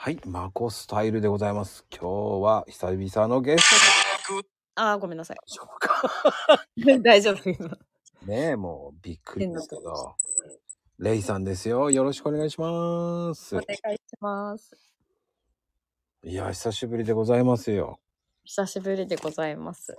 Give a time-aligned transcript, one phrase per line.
[0.00, 1.84] はい、マコスタイルでございます。
[1.90, 3.64] 今日は久々のゲス
[4.76, 5.36] あー、ごめんなさい。
[7.02, 7.76] 大丈夫、 今。
[8.24, 10.14] ねえ、もうびっくりですけど。
[10.98, 11.90] レイさんですよ。
[11.90, 13.60] よろしくお願いしますお。
[13.60, 14.76] 願いします。
[16.22, 17.98] いや、久しぶりでございますよ。
[18.44, 19.98] 久しぶりでございます。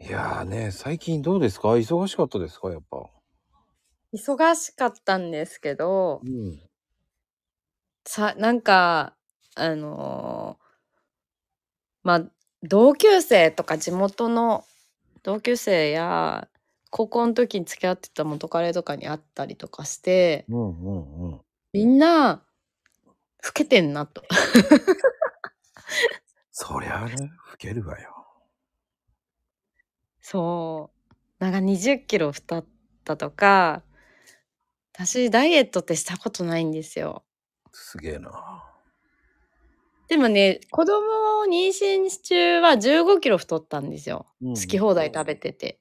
[0.00, 1.68] いやーね、最近どうですか？
[1.70, 2.70] 忙しかったですか？
[2.70, 3.10] やっぱ。
[4.12, 6.69] 忙しかったんですけどう、ん。
[8.10, 9.14] さ、なんか、
[9.54, 10.64] あのー
[12.02, 12.22] まあ、
[12.60, 14.64] 同級生とか地元の
[15.22, 16.48] 同級生や、
[16.90, 21.40] 高校の時に付き合ってた元彼とかに会ったりとかして、うんうんうん。
[21.72, 22.42] みんな、
[23.44, 24.24] 老けてんなと。
[26.50, 28.26] そりゃあね、老けるわよ。
[30.20, 31.14] そう。
[31.38, 32.66] なんか20キロ太っ
[33.04, 33.84] たとか、
[34.94, 37.24] 私ダイエットってしたことないんですよ。
[37.72, 38.64] すげえな。
[40.08, 44.26] でもね、子供を妊娠中は15キロ太ったんですよ。
[44.42, 45.78] うん好き放題食べてて。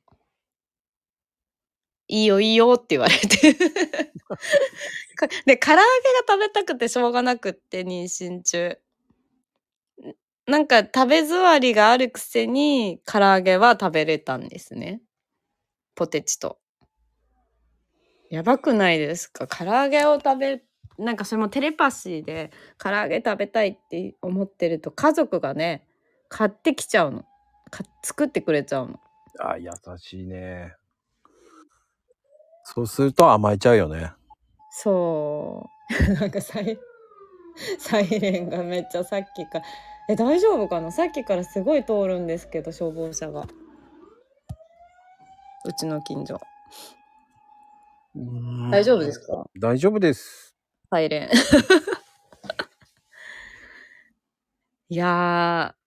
[2.07, 3.53] いいよいいよって言われて。
[5.15, 5.85] か で、唐揚げが
[6.27, 8.79] 食べたくてしょうがなくって、妊娠中。
[10.01, 15.01] んなんか食べ座りがあるくせに唐揚げは食べれたんですね。
[15.95, 16.59] ポテチと。
[18.31, 19.47] やばくないですか？
[19.47, 20.63] 唐揚げを食べ、
[20.99, 25.87] なんかそれもテレパシーで唐揚げ食べたいって思ってると家族がね、
[26.27, 27.25] 買ってきちゃうの。
[27.71, 28.99] か作ってくれちゃうの。
[29.39, 30.75] あ、優しいね。
[32.63, 34.11] そうすると甘えちゃうよね。
[34.71, 35.67] そ
[36.09, 36.13] う。
[36.19, 36.77] なんかサイ、
[37.79, 39.65] サイレンがめっちゃさっきから、
[40.09, 40.91] え、大丈夫かな？
[40.91, 43.47] さっきからすごい通るんですけど、消防車が。
[45.65, 46.39] うちの近所。
[48.71, 49.45] 大丈夫ですか？
[49.59, 50.48] 大丈夫です。
[50.89, 51.29] サイレン。
[54.89, 55.79] いやー、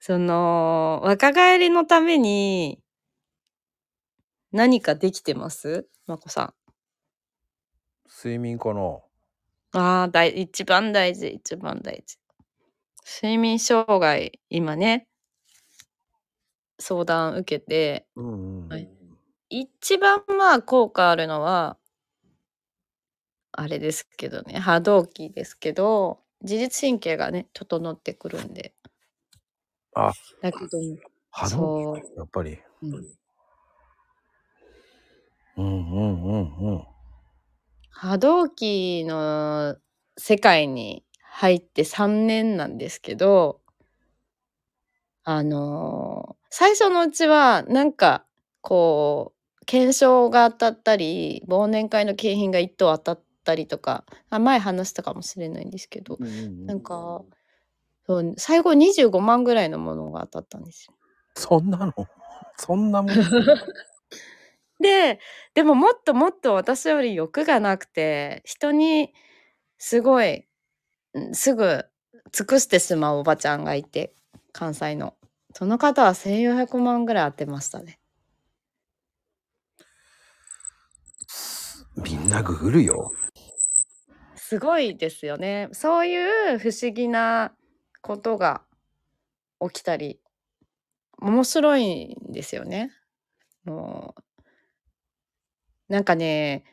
[0.00, 2.80] その、若返りのために、
[4.52, 5.86] 何かできてます？
[6.06, 6.54] まこさん。
[8.08, 8.80] 睡眠かな
[9.72, 12.16] ああ、大、一番大事、一番大事。
[13.22, 15.06] 睡眠障害、今ね、
[16.78, 18.68] 相談受けて、うんうん。
[18.68, 18.88] はい
[19.50, 21.77] 一番まあ効果あるのは、
[23.60, 28.72] あれですけどね、波動期ですけど、自律神経がね、整ってくるんで。
[29.94, 30.68] あ、だけど、
[31.32, 32.60] 波動そう、やっぱり。
[32.82, 32.94] うん
[35.56, 36.84] うんうんうんうん。
[37.90, 39.76] 波動期の
[40.16, 43.60] 世界に入って3年なんですけど、
[45.24, 48.24] あのー最初のうちはなんか
[48.62, 57.22] こう検証が当たったり忘年会の景品が1等当たったりとかあ前話したかもしれないんですけどうんうんうんなんか
[58.06, 60.94] そう最後25万ぐらいのものが当たったんですよ。
[61.34, 61.92] そんなの？
[62.58, 63.14] そんなもん
[64.80, 65.18] で
[65.54, 69.12] でももっともっと私より欲がなくて人に
[69.78, 70.46] すごい
[71.14, 71.84] うんすぐ
[72.32, 74.14] 尽くしてしまうおばちゃんがいて
[74.52, 75.14] 関西の。
[75.54, 77.98] その方は1400万ぐらい当てましたね。
[81.96, 83.10] みんなググるよ。
[84.48, 85.68] すごいですよね。
[85.72, 87.52] そういう不思議な
[88.00, 88.62] ことが
[89.60, 90.20] 起きたり
[91.20, 92.90] 面白いんですよね。
[93.64, 96.64] もうなんかね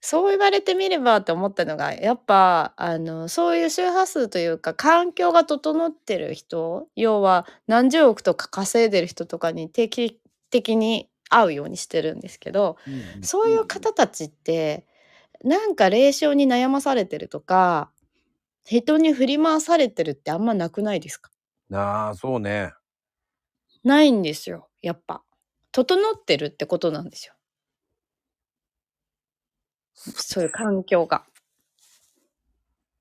[0.00, 12.78] そう言われてみればって思ったのがやっぱあのそういう周波数というか環境が整ってる人要は何十億とか稼いでる人とかに定期的に会うようにしてるんですけど
[13.20, 14.86] そういう方たちって
[15.44, 17.90] なんか霊障に悩まされてるとか
[18.64, 21.30] 人に振り回されてるってあんまなくないですか？
[21.72, 22.72] ああ、そうね。
[23.84, 25.22] ないんですよやっぱ
[25.72, 27.34] 整ってるってことなんですよ
[29.96, 31.24] そういう環境が。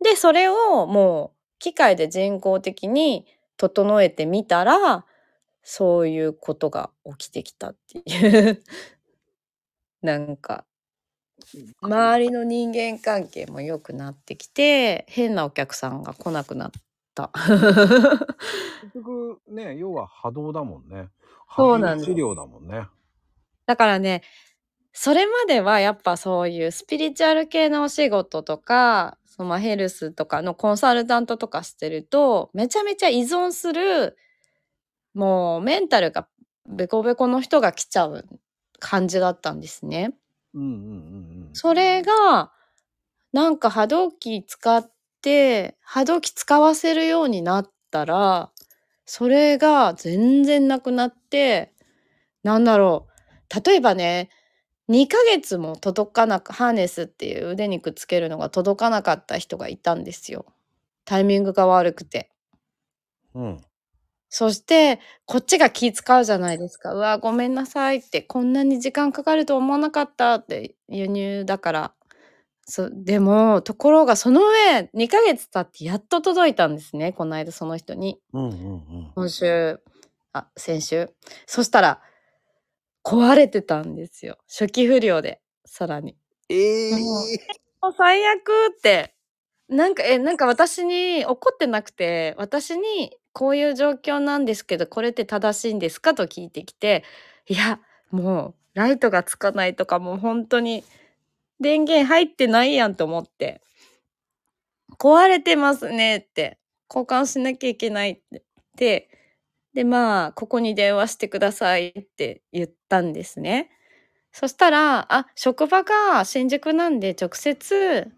[0.03, 3.25] でそれをもう機械で人工的に
[3.57, 5.05] 整えてみたら
[5.63, 8.63] そういうことが起きてきたっていう
[10.01, 10.65] なんか
[11.81, 16.71] 周りの人間関係も良くなってきて変なお客さんが来なくなっ
[17.15, 17.31] た。
[17.35, 21.09] 結局ね、要は波動だもんね。
[21.55, 22.87] そうなんです波動治療だもんね。
[23.65, 24.23] だからね、
[24.93, 34.17] それまではやっぱそういうスピリチュアル系のお仕事とか、そのまあヘルスとかのコンサルタントとかしてると、めちゃめちゃ依存する、
[35.13, 36.27] もうメンタルが
[36.67, 38.25] ベコベコの人が来ちゃう
[38.79, 40.15] 感じだったんですね。
[40.53, 41.36] うんうんうんうん。
[41.53, 42.51] それが、
[43.33, 44.89] なんか波動機使っ
[45.21, 48.51] て、波動機使わせるようになったら、
[49.05, 51.73] それが全然なくなって、
[52.43, 53.61] なんだろう。
[53.63, 54.29] 例えばね、
[54.89, 60.45] 2ヶ月も届かなく、ハーネスっていう腕にくっつけるのが届かなかった人がいたんですよ。
[61.05, 62.31] タイミングが悪くて。
[63.33, 63.61] うん。
[64.29, 66.93] そして、こっちが気使うじゃないですか。
[66.93, 71.93] うわ、ごめんなさいって、こんなに時間かかると思わなかったって、輸入だから。
[72.65, 77.13] そでも、ところがその上、2ヶ月経ってやっと届いたんですね。
[77.13, 78.19] この間その人に。
[78.33, 79.11] うんうんうん。
[79.15, 79.79] 今週、
[80.33, 81.09] あ、先週。
[81.45, 82.01] そしたら、
[83.05, 84.37] 壊れてたんですよ。
[84.49, 86.17] 初期不良で、さらに。
[86.49, 87.01] ええもう
[87.81, 89.16] もう最悪って。
[89.69, 96.13] なんか、え、なんか私に怒ってなくて、私にこういう状況なんですけど、これって正しいんですか？
[96.15, 97.03] と聞いてきて、
[97.47, 97.79] いや、
[98.09, 100.83] もうライトがつかないとかもう本当に
[101.59, 103.61] 電源入ってないやんと思って。
[104.99, 106.57] 壊れてますねって。
[106.89, 108.43] 交換しなきゃいけないって。
[108.77, 109.09] で、
[109.73, 113.69] で、まあ、ここに電話してくださいって言ったんですね。
[114.31, 118.11] そしたら、あ、職場が新宿なんで直接、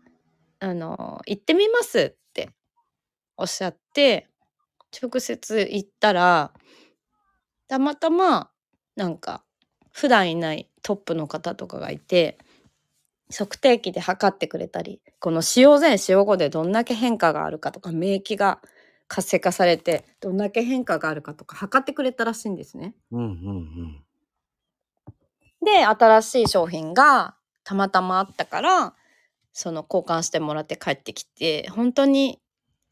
[0.59, 2.49] あの、行ってみますって
[3.37, 4.27] おっしゃって、
[5.01, 6.51] 直接行ったら、
[7.67, 8.49] たまたま、
[8.95, 9.43] なんか、
[9.91, 12.37] 普段いないトップの方とかがいて、
[13.31, 18.59] 測定器で測ってくれたり、この使用前使用後でどんだけ変化があるかとか、免疫が
[19.07, 22.95] 活性化されて、どんだけ変化があるかとか測ってくれたらしいんですね。
[23.11, 24.03] うんうん
[25.61, 28.93] で、新しい商品がたまたまあったから、
[29.59, 32.39] その交換してもらって帰ってきて、本当に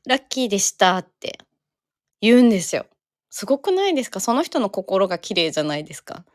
[0.05, 1.39] ラッキーでしたって
[2.19, 2.85] 言うんですよ。
[3.29, 4.19] すごくないですか？
[4.19, 6.25] その人の心が綺麗じゃないですか？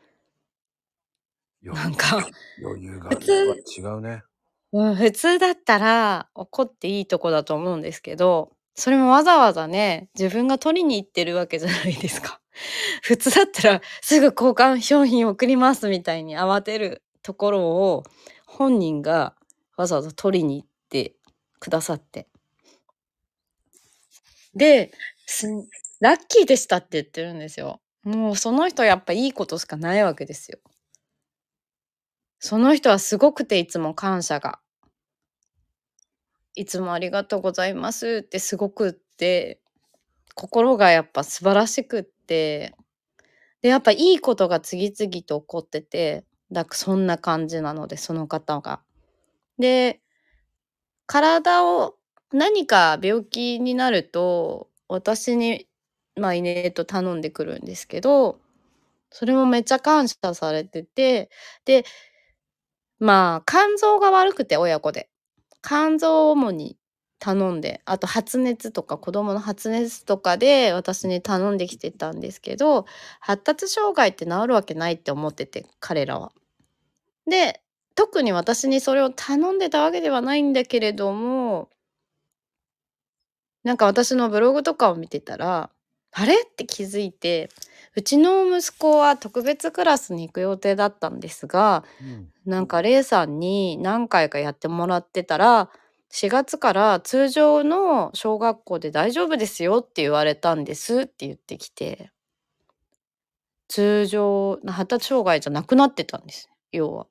[1.63, 1.73] うん。
[1.75, 2.27] なんか、
[2.63, 4.23] 余裕が普通違うね。
[4.71, 12.39] うん、普通だったら怒っていいとこだと思うんですけど、それもわざわざね、自分が取りに行ってるわけじゃないですか。
[13.03, 18.03] 普通だったらすぐ交換商品送りますみたいに慌てるところを
[18.47, 19.35] 本人が
[19.77, 21.15] わざわざ取りに行って
[21.59, 22.27] くださって。
[24.55, 24.91] で、
[25.25, 25.47] す
[25.99, 27.81] ラッキーでしたって言ってるんですよ。
[28.03, 30.59] もうその人やっぱいいことしかないわけですよ。
[32.39, 34.59] その人はすごくていつも感謝が。
[36.55, 39.59] いつもありがとうございますってすごくって、
[40.35, 42.75] 心がやっぱ素晴らしくって、
[43.61, 48.81] で、やっぱいいことが次々と起こってて、だそんな感じなので、その方が。
[49.59, 50.01] で、
[51.09, 51.95] 体を
[52.31, 55.67] 何か病気になると、私に、
[56.15, 58.39] まあ、イネと頼んでくるんですけど、
[59.11, 61.29] それもめっちゃ感謝されてて、
[61.65, 61.85] で、
[62.99, 65.09] まあ、肝臓が悪くて、親子で。
[65.63, 66.77] 肝臓を主に
[67.19, 72.85] 頼んで、あと発熱とか子供の発熱とかで私に頼んできてたんですけど、
[73.21, 76.33] 発達障害って治るわけないって思ってて、彼らは。
[77.27, 77.62] で、
[77.95, 81.69] 特に私にそれを頼んでたわけではないんだけれども、
[83.63, 85.69] なんか私のブログとかを見てたら、
[86.11, 86.35] あれ？
[86.35, 87.49] って気づいて、
[87.95, 92.29] うちの息子は特別クラスに行く予定だったんですが、うん。
[92.45, 95.69] なんかレイさんに何回かやってもらってたら、
[96.11, 102.11] 4月から通常の小学校で大丈夫ですよって言われたんですって言ってきて、
[103.67, 106.49] 通常の発達障害じゃなくなってたんです。
[106.71, 107.07] 要は。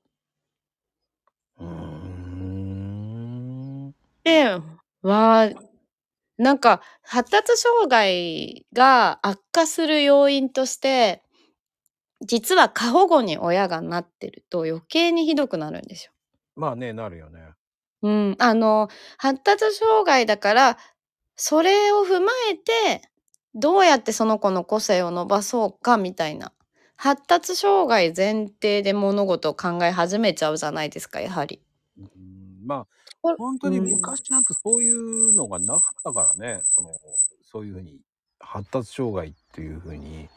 [1.59, 2.03] うーん。
[4.25, 4.61] で、
[5.03, 5.51] わあ、
[6.39, 11.23] なんか発達障害が悪化する要因として、
[12.25, 16.13] 実は過保護に親がなってると余計にひどくなるんですよ。
[16.55, 17.41] まあね、なるよね。
[18.03, 20.79] うん、あの、発達障害だから、
[21.37, 23.09] それを踏まえて、
[23.55, 26.53] どうやってその子の個性を伸ばそうかみたいな。
[27.03, 31.61] 発達障害前提で物事を考え始めちゃうじゃないですか、やはり。
[31.99, 32.87] うん、まあ、
[33.21, 36.91] こ本当にうん昔なんてそういうのがなかったからね、その、
[37.43, 37.99] そういうふうに、
[38.39, 40.29] 発達障害っていうふうに。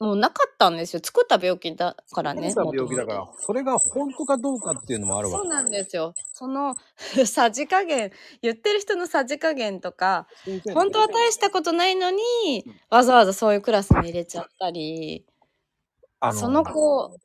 [0.00, 1.00] もうなかったんですよ。
[1.02, 2.50] 作った病気だからね。
[2.50, 5.48] そう病気だからそれが本当かどうかっていうのもあるわけ。
[5.48, 6.12] そうなんですよ。
[6.34, 6.76] その
[7.24, 10.26] さじ加減、言ってる人のさじ加減とか、
[10.74, 12.20] 本当は大したことないのに、
[12.90, 15.24] わざわざそういうクラスに入れちゃったり、
[16.20, 17.16] あその子を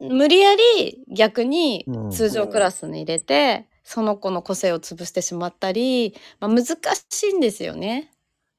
[0.00, 6.64] 無理やり逆にうん通常クラスに入れて、その子の個性を潰してしまったり、まあ、難
[7.10, 8.12] しいんですよね。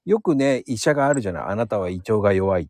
[0.05, 1.43] よくね、医者があるじゃない。
[1.43, 2.69] あなたは胃腸が弱い。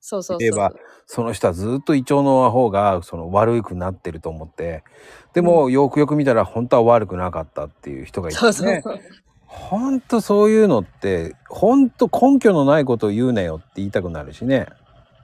[0.00, 0.72] そうそうそう言えば
[1.06, 4.84] その人はずっと胃腸の方がその悪くなってると思って。
[5.32, 8.40] でも、よくよく見たら本当は悪くなかったっていう人がいてね。
[8.40, 9.00] そうそうそう。
[9.46, 14.66] ほんとそういうのって、ほんと根拠のないことを言うなよって言いたくなるしね。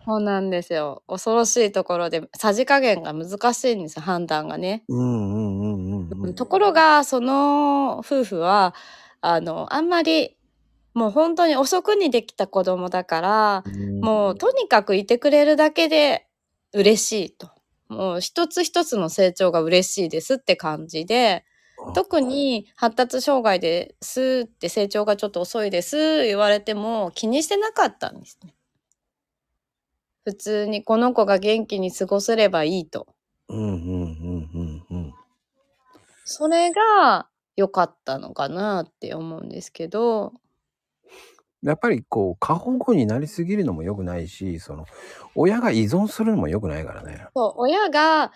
[0.07, 1.03] そうなんですよ。
[1.09, 4.85] 恐ろしいところで、さじ加減が難しいんですよ、判断がね。
[4.89, 6.35] うんうんうんうんうん。
[6.35, 8.75] ところが、その夫婦は、
[9.21, 10.37] あの、あんまり、
[10.93, 13.65] もう本当に遅くにできた子供だから、
[14.01, 16.27] もうとにかくいてくれるだけで
[16.73, 17.51] 嬉しいと。
[17.89, 21.45] もう一つ一つの成長が嬉しいですって感じで、
[21.95, 28.55] 特に発達障害ですって成長がちょっと遅いです言われても気にしてなかったんですね。
[30.25, 33.07] 普通にこの子が元気に過ごせればいいと。
[33.49, 35.15] うんうんうんうんうん。
[36.25, 40.33] それが良かったのかなって思うんですけど、
[41.63, 44.87] やっぱりこう過保護になりすぎるのも良くないし、その
[45.35, 47.27] 親が依存するのも良くないからね。
[47.35, 48.33] そう親が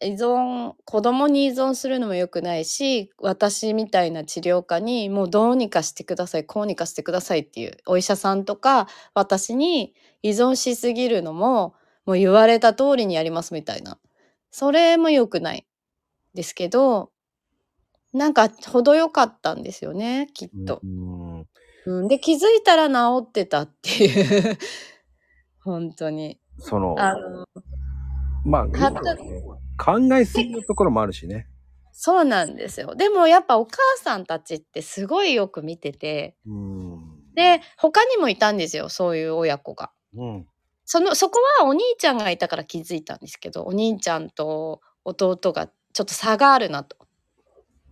[0.00, 11.74] 依存子供に依存するのも良くないし私みたいな治療家にもうどうにかしてくださいこうにかしてくださいっていうお医者さんとか私に依存しすぎるのも
[12.06, 13.98] もう言われた通りにやりますみたいな
[14.50, 15.66] それも良くない
[16.34, 17.10] ですけど
[18.12, 20.86] なんか程よかったんですよねきっとう。
[20.86, 21.46] ん
[21.86, 24.58] うん、で気づいたら治ってたっていう
[25.64, 26.38] 本当に。
[26.58, 27.46] その、あの
[28.48, 28.66] まあ、
[29.76, 31.46] 考えすぎるところもあるしね。
[31.92, 32.94] そうなんですよ。
[32.94, 37.34] でもやっぱお母さんたちってすごいよく見てて、うん。
[37.34, 39.90] で、他にもいたんですよ、そういう親子が。
[40.16, 40.46] うん。
[40.84, 46.96] その、そこはお兄ちゃんがいたから気づいたんですけど、お兄ちゃんと弟がちょっと差があるなと。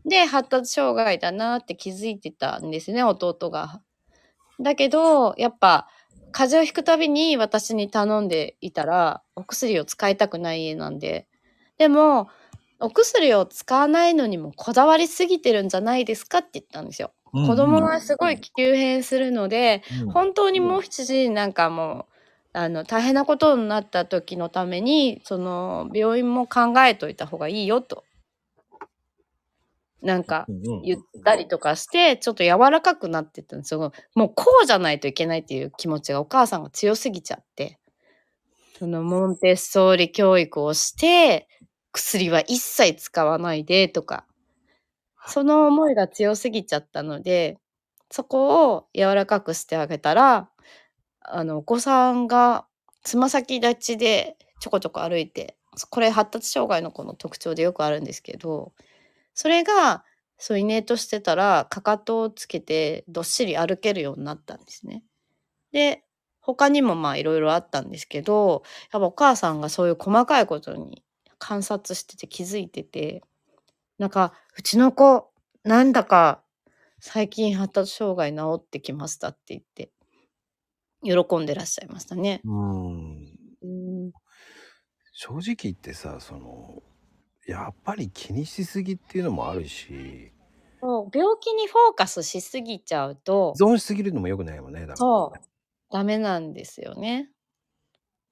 [0.08, 3.82] で、発達障害だなって気づいてたんですね、弟が。
[4.60, 5.88] だけど、やっぱ、
[6.37, 11.26] 風邪をひくたびに私に頼んでいたら、お薬を使いたくない家なんで。
[11.78, 12.28] でも、
[12.78, 17.12] お薬を使わないのにもこだわりすぎてるんじゃないですかって言ったんですよ。
[17.33, 22.07] 子供はすごい急変するので、うん本当にもう7時なんかも
[22.55, 28.05] うあの大変なことになった時のためにその病院も考えといた方がいいよと
[30.02, 30.46] なんか
[30.84, 37.78] 言ったりとかしてちょっと柔らかくなってったんですよもうこうじゃないといけないっていう気持ちがお母さんが強すぎちゃって。
[38.78, 41.48] そのモンテッソーリ教育をして
[41.92, 44.26] 薬は一切使わないでとか。
[45.26, 47.58] その思いが強すぎちゃったので
[48.10, 50.48] そこを柔らかくしてあげたら
[51.20, 52.66] あのお子さんが
[53.02, 55.56] つま先立ちでちょこちょこ歩いて
[55.90, 58.72] これ発達障害の子の特徴でよくあるんですけど
[59.37, 60.05] それが
[60.38, 65.05] そうイネートしてたらかかとをつけてどっしり歩けるようになったんですね。
[65.73, 66.02] で
[66.40, 68.62] 他にもまあいろいろあったんですけど
[68.93, 71.05] やっぱお母さんがそういう細かいことに
[71.38, 73.23] 観察してて気づいてて
[73.99, 75.31] なんかうちの子
[75.64, 76.43] なんだか
[77.00, 79.90] 最近発達障害治ってきましたって言って
[81.02, 82.40] 喜んでらっしゃいましたね。
[82.45, 83.38] うん。
[83.62, 84.12] うん
[85.19, 86.83] 正直言ってさ、その、
[87.46, 90.32] やっぱり気にしすぎっていうのもあるし、
[90.80, 94.80] そう病気にフォーカスしすぎちゃうと依存しすぎるのも良くないもんね。
[94.80, 95.38] だからそう
[95.92, 97.30] ダメなんですよね。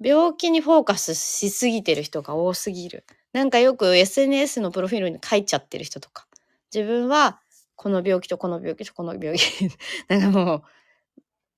[0.01, 3.05] 病気にフォーカスしすぎてる人が多すぎる。
[3.33, 6.27] なんかよく SNS のプロフィールに書いちゃってる人とか
[6.73, 7.41] 自分は
[7.75, 9.69] この病気とこの病気とこの病気
[10.09, 10.63] なんかもう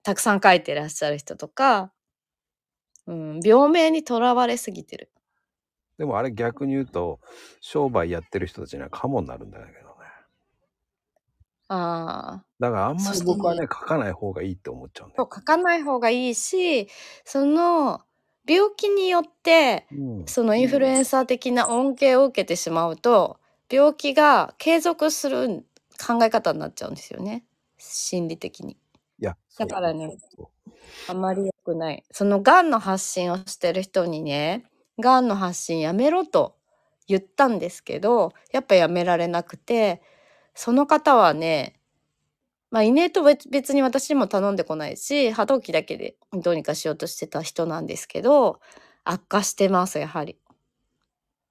[0.03, 1.93] たくさん書いてらっしゃる人とか、
[3.07, 5.11] うん、病名にとらわれすぎてる。
[5.99, 7.21] でもあれ逆に言うと、
[7.61, 9.77] 商売やってる人たちにはカモになるんだけどね。
[11.69, 12.45] ああ。
[12.61, 15.29] だからあんまり僕はね、書かない方がいいって思っちゃうんだよ。
[15.33, 16.89] 書かない方がいいし
[17.25, 18.03] その
[18.49, 23.39] 病気によってうんそのインフルエンサー的な恩恵を受けてしまうと
[23.71, 25.67] 病気が継続する
[25.99, 27.45] 考え方になっちゃうんですよね
[27.79, 30.17] 心理的にいや、だからね
[31.09, 34.65] あまり良くないそのがんの発信をしてる人にね
[35.01, 36.57] がんの発信やめろと
[37.07, 40.03] 言ったんですけどやっぱやめられなくて
[40.55, 41.75] その方はね
[42.73, 48.61] まあ、イネート別別に私にも頼んでこないし波動機だけでどうにかしようとしてた人なんですけど
[49.05, 50.37] 悪化してますやはり。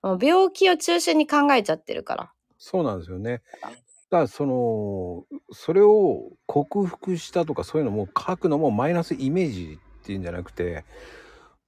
[0.04, 2.32] もう病気を中心に考えちゃってるから。
[2.60, 3.42] そうなんですよね。
[3.64, 3.76] だか
[4.12, 4.28] ら。
[4.28, 10.86] その、それを克服したとかそういうのも書くのもマイナスイメージっていうんじゃなくて、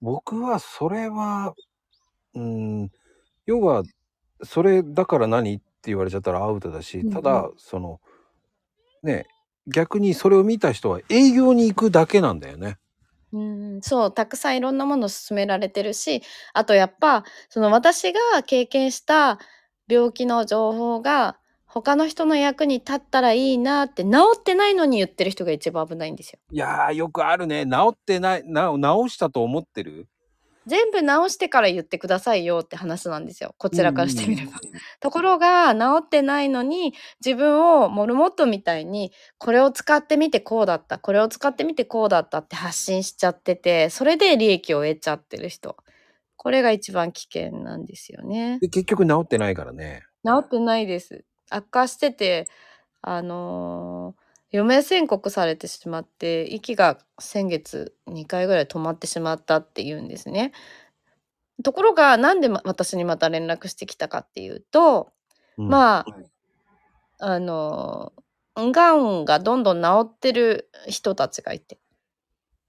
[0.02, 1.56] 僕はそれは、
[2.38, 2.92] うん、
[3.46, 3.84] 要は、
[4.44, 8.00] それだから何って言われちゃったらアウトだし、うんうんただ、その、
[9.04, 9.26] ね、
[9.68, 12.78] 逆にそれを見た人は営業に行くだけなんだよね。
[13.34, 16.22] うんそうたくさんいろんなもの勧められてるし
[16.54, 19.38] あとやっぱその私が経験した
[19.90, 26.40] 病気の情報が他の人の役に立ったらいいなって治ってないのに言ってる人が一番危ないんですよ。
[26.52, 27.66] いやー、よくあるね。
[27.66, 30.08] 治ってない、な治したと思ってる？
[30.68, 33.56] 全部直してから言ってくださいよって話なんですよ。
[33.58, 34.52] こちらからしてみれば。
[35.00, 36.94] ところが治ってないのに
[37.26, 45.78] 自分をモルモットみたいにこれを使ってみてこうだったこれを使ってみてこうだったって発信しちゃっててそれで利益を得ちゃってる人
[46.36, 48.60] これが一番危険なんですよね。
[48.60, 50.04] で結局治ってないからね。
[50.26, 51.24] 治ってないです。
[51.50, 52.48] 悪化してて
[53.02, 60.54] あのー余命宣告されてしまって息が先月2回ぐらい止まってしまったっていうんですね。
[61.64, 65.12] ところがなんでま私にまた連絡してきたかっていうと、
[65.58, 66.06] うんまあ
[67.20, 68.14] あの
[68.56, 71.80] がんがどんどん治ってる人たちがいて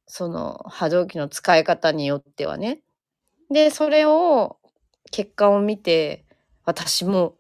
[0.07, 2.81] その波動機の使い方によってはね。
[3.51, 4.59] でそれを
[5.11, 6.25] 結果を見て
[6.65, 7.37] 私も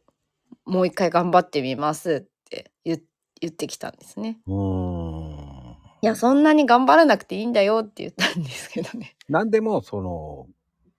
[0.64, 2.98] もう一回頑張ってみますって言
[3.40, 4.38] 言ってきたんですね。
[4.46, 5.76] うーん。
[6.00, 9.16] いやそんなに頑張らなくていいんだよって言ったんですけどね。
[9.28, 10.46] なんでも、その、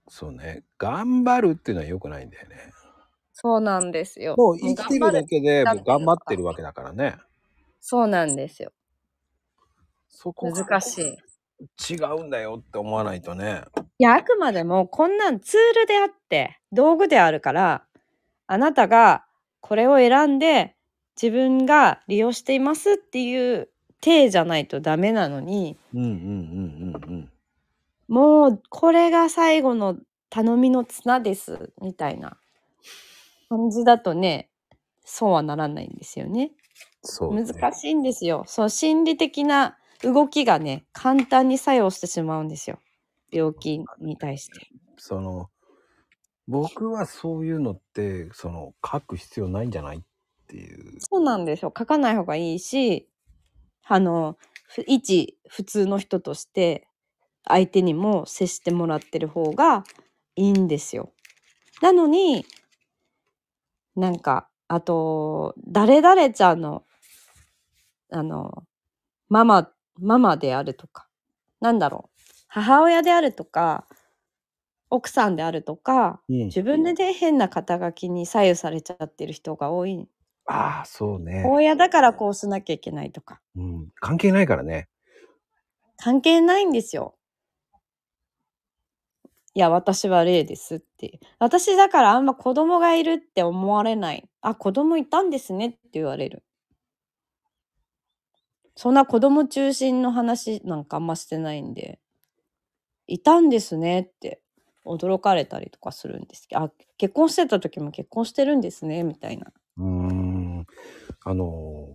[0.10, 2.74] そうね、頑張るっていうのは良くないんだよね。
[3.32, 4.36] そうなんですよ。
[4.38, 7.16] もう生きてるだけで頑張るもう頑張ってるわけだからね。
[7.80, 8.74] そうなんですよ。
[10.10, 11.94] そこが難しい。
[11.94, 13.64] 違うんだよって思わないとね。
[13.98, 17.86] いや、あくまでもこんなんツールであって、道具であるから、
[18.48, 19.26] あなたが
[19.62, 20.76] これを選んで
[21.22, 27.32] 自分が利用していますっていう体じゃないとダメなのに、うんうんうんうんうん。
[28.08, 29.98] もうこれが最後の
[30.30, 32.38] 頼みの綱ですみたいな
[33.50, 34.50] 感じだとね、
[35.04, 36.52] そうはならないんですよね。
[37.04, 37.44] そう、ね。
[37.44, 38.46] 難しいんですよ。
[38.48, 42.80] そう、心理的な動きがね、簡単に作用してしまうんですよ。
[43.32, 44.68] 病気に対して。
[44.98, 45.50] その、
[46.48, 50.02] 僕はそういうのって、その、書く必要ないんじゃないっ
[50.50, 51.00] ていう。
[51.00, 51.74] そうなんですよ。
[51.78, 53.08] 書かない方がいいし、
[53.86, 54.38] あの、
[54.68, 56.88] ふ一普通の人として
[57.48, 59.84] 相手にも接してもらってる方が
[60.36, 61.12] いいんですよ。
[61.82, 62.46] なのに、
[63.96, 66.84] なんか、あと、誰々ちゃんの、
[68.12, 68.64] あの、
[69.30, 71.08] ママ、ママであるとか、
[71.60, 73.88] なんだろう、母親であるとか、
[74.90, 76.38] 奥さんであるとか、うん。
[76.46, 80.08] 自分でね、変な肩書きに左右されちゃってる人が多い。
[80.52, 81.44] ああ、そうね。
[81.46, 83.40] 親だからこうしなきゃいけないとか。
[83.56, 83.90] うん。
[83.96, 84.90] 関係ないからね。
[85.98, 87.16] 関係ないんですよ。
[89.54, 91.20] いや、私は例ですって。
[91.38, 94.28] 私だからあんま子供がいるって思われない。
[94.42, 96.44] あ、子供いたんですねって言われる。
[98.76, 102.00] そんな子供中心の話なんかあんましてないんで、
[103.06, 104.42] いたんですねって
[104.84, 109.52] 驚かれたりとかするんですけど、あ、結婚してた時も結婚してるんですねみたいな。
[111.24, 111.94] あの、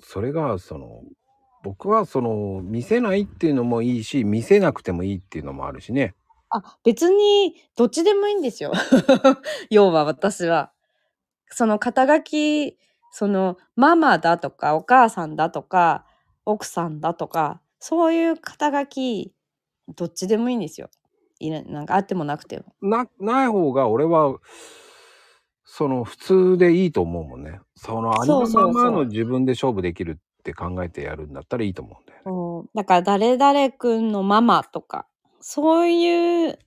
[0.00, 1.02] それが、その、
[1.62, 6.14] 僕はその、見せないっていうのもいいし、見せなくてもいいっていうのもあるしね。
[6.50, 8.72] あ、別にどっちでもいいんですよ。
[9.70, 10.72] 要は私は。
[11.48, 12.78] その肩書き、
[13.10, 16.06] そのママだとかお母さんだとか
[16.46, 19.34] 奥さんだとかそういう肩書き
[19.94, 20.88] どっちでもいいんですよ。
[21.40, 22.64] いらなんかあってもなくても。
[22.80, 24.38] な、ない方が俺は、
[25.64, 27.60] その、普通でいいと思うもんね。
[27.76, 32.22] その、ありのそうそうそうままの自分で勝負できるって考えてやるんだったらいいと思うんだよね。
[32.26, 35.06] うんだから誰々くんのママとか
[35.40, 36.58] そういう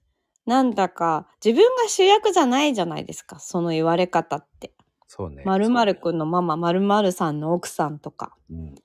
[0.46, 4.72] なんだか自分が主役じゃないじゃないですかその言われ方って。
[5.08, 5.44] そうね。
[5.46, 8.36] まるまるくんのママまるまるさんの奥さんとか。
[8.50, 8.76] うん。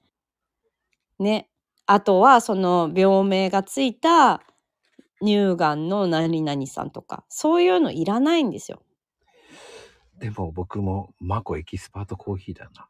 [1.19, 1.49] ね。
[1.87, 4.43] あとはその病名がついた
[5.21, 8.83] 乳がんの何々さんとかそういうのいらないんですよ。
[10.21, 12.89] でも僕もマコエキスパートコーヒーだな。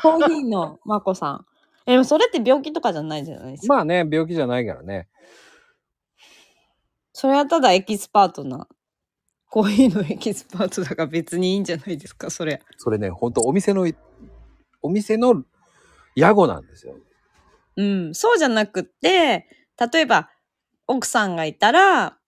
[0.00, 1.46] コーヒーのまこさん。
[1.86, 3.74] えでもそれって病気とかじゃないじゃないですか。
[3.74, 5.08] まあね、病気じゃないからね。
[7.12, 8.66] それはただエキスパートな
[9.50, 12.62] コーヒーのエキスパートだから別にいいんじゃないですかそれ。
[12.78, 13.86] それね、ほんとお店の、
[14.80, 15.42] お店の
[16.14, 16.96] 屋号なんですよ。
[17.76, 19.46] うん、そうじゃなくって、
[19.92, 20.30] 例えば、
[20.86, 22.19] 奥さんがいたら、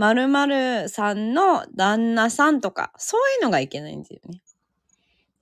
[0.00, 4.40] 〇〇さんの旦那さんとか、そういうのがいけないんですよね。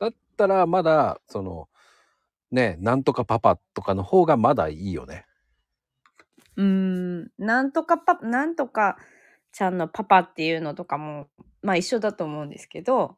[0.01, 1.69] だったらまだ、その、
[2.51, 5.27] ね、なんとかパパとかの方がまだいいよね。
[6.57, 8.97] うーん、なんとかパ、なんとか
[9.53, 11.29] ちゃんのパパっていうのとかも、
[11.63, 13.17] まあ一緒だと思うんですけど、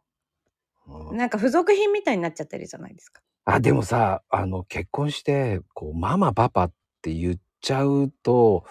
[0.86, 3.22] うんなんか付属品みたいになっちゃってるじゃないですか。
[3.46, 8.64] あ、でもさ、あの、結婚して、こう、ママパパって言っちゃうと、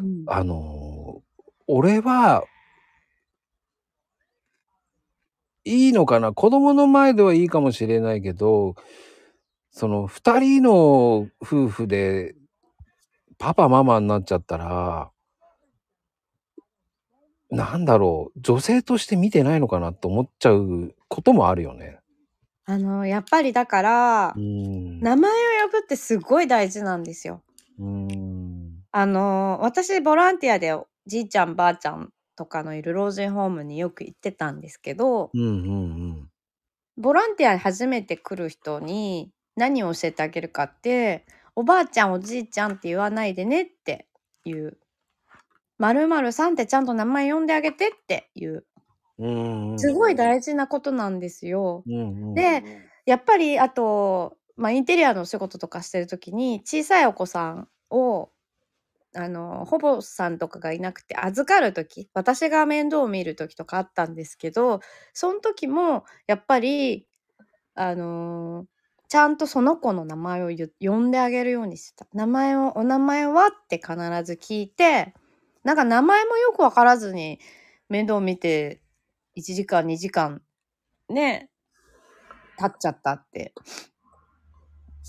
[0.00, 0.89] うんあの、
[1.72, 2.44] 俺は、
[5.64, 6.32] いいのかな？
[6.32, 8.74] 子供の前ではいいかもしれないけど、
[9.70, 12.34] その二人の夫婦で
[13.38, 15.10] パパママになっちゃったら、
[17.50, 21.98] なんだろう、女性として見てないのかなと思っちゃうこともあるよね。
[22.64, 24.34] あの、やっぱりだから。
[24.36, 25.34] 名前を
[25.66, 27.42] 呼ぶってすごい大事なんですよ。
[28.92, 30.72] あの、私ボランティアで
[31.10, 35.52] じいちゃんばあちゃんとかのいる老人ホームによく行ってたんですけど、うんうんう
[36.12, 36.30] ん。
[36.96, 44.06] ボランティア初めて来る人に何を教えてあげるかって、おばあちゃんおじいちゃんって言わないでねって
[44.44, 44.78] いう。
[45.78, 48.64] 〇〇さんってちゃんと名前呼んであげてっていう。
[49.76, 51.82] すごい大事なことなんですよ。
[51.86, 52.34] うんうん。
[52.34, 52.62] で、
[53.04, 58.30] やっぱりあと、まあ、インテリアのお仕事とかしてる時に小さいお子さんを
[59.14, 64.80] あの保母さんとかがいなくて預かる時私が面倒を見る時とかあったんですけど
[65.12, 67.06] その時もやっぱり
[67.74, 68.66] あの
[69.08, 73.94] ちゃんとその子の名前を呼んであげるようにしてた名前をお名前はって必
[74.24, 75.14] ず聞いて
[75.64, 77.40] なんか名前もよくわからずに
[77.88, 78.80] 面倒を見て
[79.36, 80.40] 1時間2時間
[81.08, 81.50] ね
[82.56, 83.54] 経っちゃったって。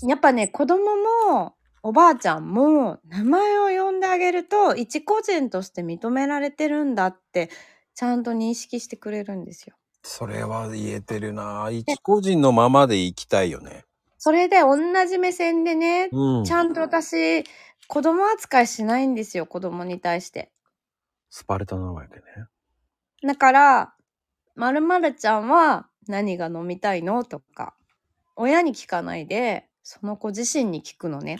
[0.08, 0.96] やっぱね、子供
[1.36, 7.50] もおばあちゃんも名前を呼んであげると一個人として認められてるんだって
[7.94, 9.74] ちゃんと認識してくれるんですよ。
[10.04, 13.84] それは言えてるな一個人のままで生きたいよね。
[14.18, 16.44] それで同じ目線でね、うん。
[16.44, 17.44] ちゃんと私
[17.88, 20.52] 子供扱いしないんですよ、子供に対して。
[21.30, 22.22] スパルタなわけね。
[23.24, 23.94] だから、
[24.54, 27.74] まるまるちゃんは何が飲みたいのとか、
[28.36, 31.38] 親に聞かないで、その子自身に聞くのね。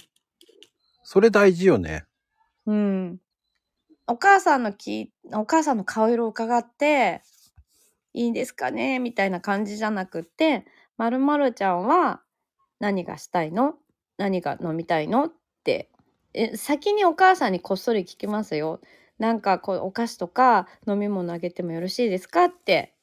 [1.12, 2.07] それ大事よね。
[2.64, 3.20] うん。
[4.07, 7.20] お母さんのき、お母さんの顔色を伺って、
[8.14, 10.64] いいんですかねみたいな感じじゃなくって、
[10.96, 12.22] まるまるちゃんは
[12.81, 13.75] 何がしたいの？
[14.16, 15.27] 何が飲みたいの？
[15.27, 15.33] っ
[15.64, 15.90] て、
[16.33, 18.81] え、先にお母さんにこっそり聞きますよ。
[19.18, 22.46] なんかこう、お菓子とか飲み物あげてもよろしいですか？
[22.46, 22.94] って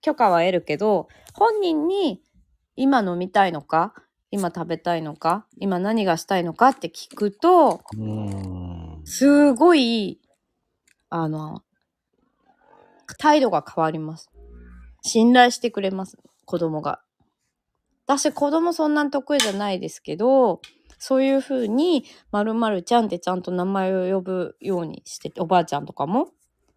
[0.00, 2.24] 許可は得るけど、本人に
[2.74, 3.94] 今飲みたいのか？
[4.32, 7.82] 今食べたいのか今何がしたいのかって聞くと。
[9.04, 10.20] すごい、
[11.10, 11.62] あの、
[13.18, 14.30] 態度が変わります。
[15.02, 16.16] 信頼してくれます、
[16.46, 17.02] 子供が。
[18.06, 20.62] 私、子供そんなに得意じゃないですけど、
[20.98, 26.30] そういうふうに、まるまるちゃんってちゃんと名前を呼ぶようにしてて、おばあちゃんとかも。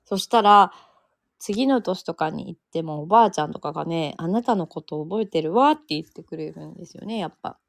[0.04, 0.74] そしたら、
[1.45, 7.60] 次の年とかに行ってもおばあちゃんとかがね、あなたのことを覚えてるわって言ってくれるんですよね、やっぱ。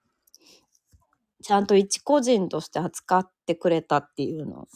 [1.42, 4.66] ちゃんと一個人として扱ってくれたっていうの。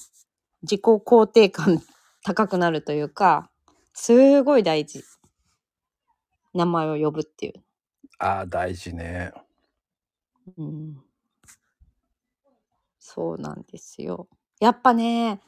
[0.64, 1.80] 自己肯定感
[2.22, 3.50] 高くなるというか、
[3.94, 5.02] すごい大事。
[6.52, 7.54] 名前を呼ぶっていう。
[8.18, 9.32] ああ、大事ね。
[10.58, 11.02] うん、
[12.98, 14.28] そうなんですよ。
[14.60, 15.40] やっぱね、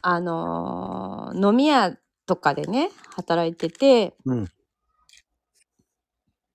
[0.00, 4.48] あのー飲み屋とかでね、働いてて、うん。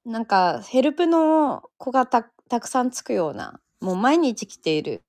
[0.06, 5.02] なんかヘルプの子がたたくさんつくような、もう毎日来ている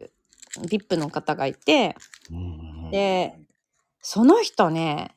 [0.58, 1.96] VIP の方がいて、
[2.30, 3.38] うんで、
[4.00, 5.14] その人ね、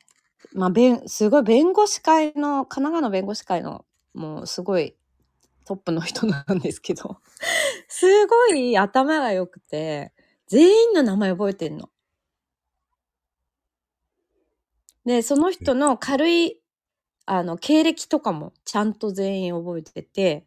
[0.52, 4.94] まあ、弁すごい弁護士会の、神奈川の弁護士会の、もうすごい
[5.64, 7.18] トップの人なんですけど、
[7.88, 10.12] すごい頭が良くて、
[10.46, 11.90] 全員の名前覚えてんの。
[15.04, 16.60] で、その人の軽い、
[17.26, 20.46] あの、経歴とかもちゃんと全員覚えてて、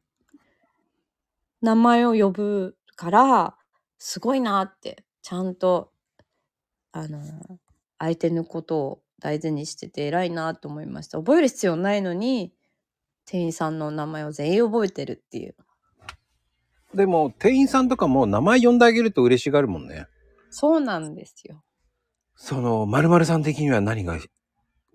[1.61, 3.57] 名前を呼ぶから、
[3.99, 5.91] すごいなって、ちゃんと、
[6.91, 7.19] あの、
[7.99, 11.17] 相手のことを大事にしてて偉いなと思いました。
[11.17, 12.53] 覚える必要ないのに、
[13.25, 15.55] 店員さんの名前を全員覚えてるっていう。
[16.93, 20.07] でも、店員さんとかも名前呼んであげると嬉しがるもんね。
[20.49, 21.63] そうなんですよ。
[22.35, 24.17] その、〇〇さん的には何が、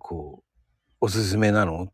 [0.03, 0.43] こう、
[0.99, 1.87] おすすめなの？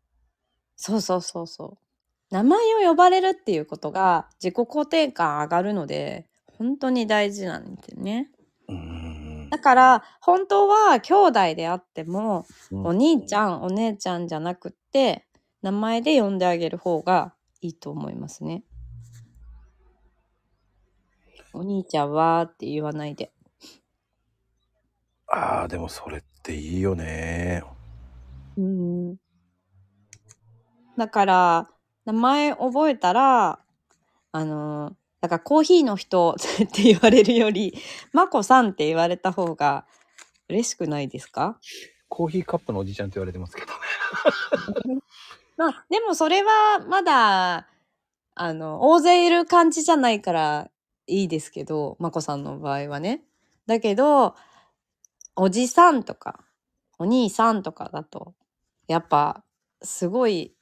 [0.76, 2.34] そうそうそうそう。
[2.34, 6.26] 名前を呼ばれるっていうことが自己肯定感上がるので、
[6.58, 8.30] 本当に大事なんですよね。
[8.68, 9.58] うーんだ。
[9.58, 15.26] から、本当は兄弟であっても、うんお兄ちゃん、お姉ちゃんじゃなくって、
[15.62, 18.64] 名前で呼んであげる方がいいと思いますね。
[21.52, 23.32] お兄ちゃんはって言わないで。
[25.26, 27.62] ああ、でもそれっていいよね。
[28.60, 29.16] うん。
[30.98, 31.70] だから、
[32.04, 33.60] 名前覚えたら、
[34.32, 37.76] あの、だからコーヒーの人 って言われるより、
[38.12, 39.86] まこさんって言われた方が
[40.48, 41.58] 嬉しくないですか？
[42.08, 43.72] コーヒーカップのおじちゃんって言われてますけど
[44.94, 45.00] ね。
[45.56, 47.68] まあ、でもそれはまだ、
[48.34, 50.70] あの、大勢いる感じじゃないから
[51.06, 53.24] いいですけど、まこさんの場合はね。
[53.66, 54.34] だけど、
[55.36, 56.44] おじさんとか、
[56.98, 58.34] お兄さんとかだと、
[58.90, 59.44] やっぱ、
[59.82, 60.52] すごい、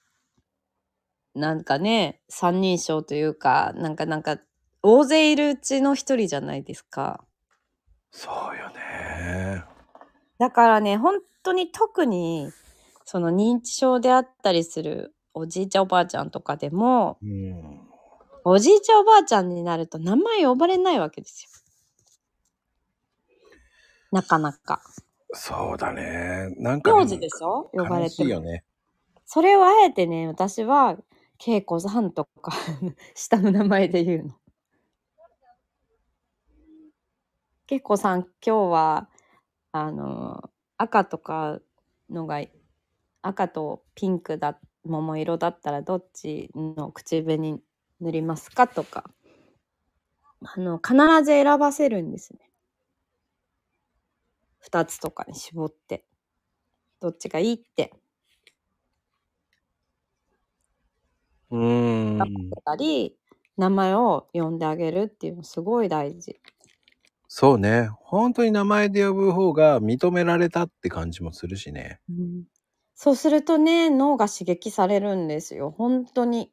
[1.35, 4.37] なんかね、三人称というか、なんかなんか、
[4.83, 7.25] 大勢いるうちの一人じゃないですか。
[8.11, 9.65] そうよね。
[10.39, 12.51] だからね、本当に特に、
[13.07, 17.81] その認知症であったりするおじいちゃんおばあちゃんとかでも、うん。
[18.45, 21.51] おじいちゃんおばあちゃんになると名前呼ばれないわけですよ。
[24.13, 24.83] なかなか。
[25.33, 26.55] そうだね。
[26.57, 27.71] なんか、名字でしょ？
[27.73, 28.65] 呼ば悲れていよね。
[29.27, 30.97] それをあえてね、私は、
[31.45, 32.53] 恵子さんとか、
[33.15, 34.35] 下の名前で言うの。
[37.71, 39.11] 恵子さん、今日は、
[39.73, 41.61] あの、赤とか
[42.11, 42.43] のが、
[43.23, 47.61] 赤とピンクだ、桃色だったらどっちの口紅
[48.01, 49.11] 塗りますかとか、
[50.41, 52.48] あの、必ず選ばせるんですね。
[54.71, 56.05] 二つとかに絞って。
[57.01, 57.95] どっちがいいって。
[61.51, 62.51] うーん。
[62.67, 63.17] たり、
[63.57, 66.39] 名前を呼んであげるっていうのすごい大事。
[67.29, 67.89] そうね。
[67.95, 72.03] 本当に名前で呼ぶ方が認められたって感じもするしね。
[72.95, 75.71] そうするとね、脳が刺激されるんですよ。
[75.71, 76.53] 本当に。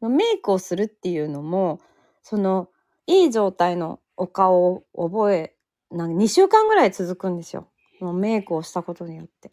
[0.00, 1.78] メイクをするっていうのも、
[2.22, 2.70] その、
[3.06, 5.56] いい状態のお顔を覚え、
[5.90, 7.68] なんか2週間ぐらい続くんですよ。
[7.98, 9.52] そのメイクをしたことによって。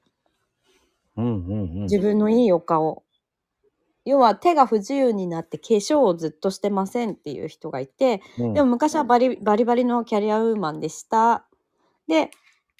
[1.15, 1.81] うんうんうん。
[1.83, 3.03] 自分のいいお顔。
[4.05, 11.45] 要は手が不自由になって化粧をずっとしてませんっていう人がいて、うんでも昔はバリバリバリのキャリアウーマンでした。
[12.07, 12.31] で、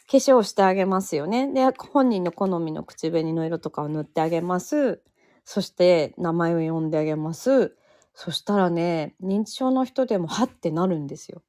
[0.09, 1.51] 化粧してあげますよね。
[1.51, 5.01] で、本人の好みの口紅の色とかを塗ってあげます。
[5.43, 7.75] そして名前を呼んであげます。
[8.13, 11.43] そしたらね、認知症の人でもはってなるんですよ。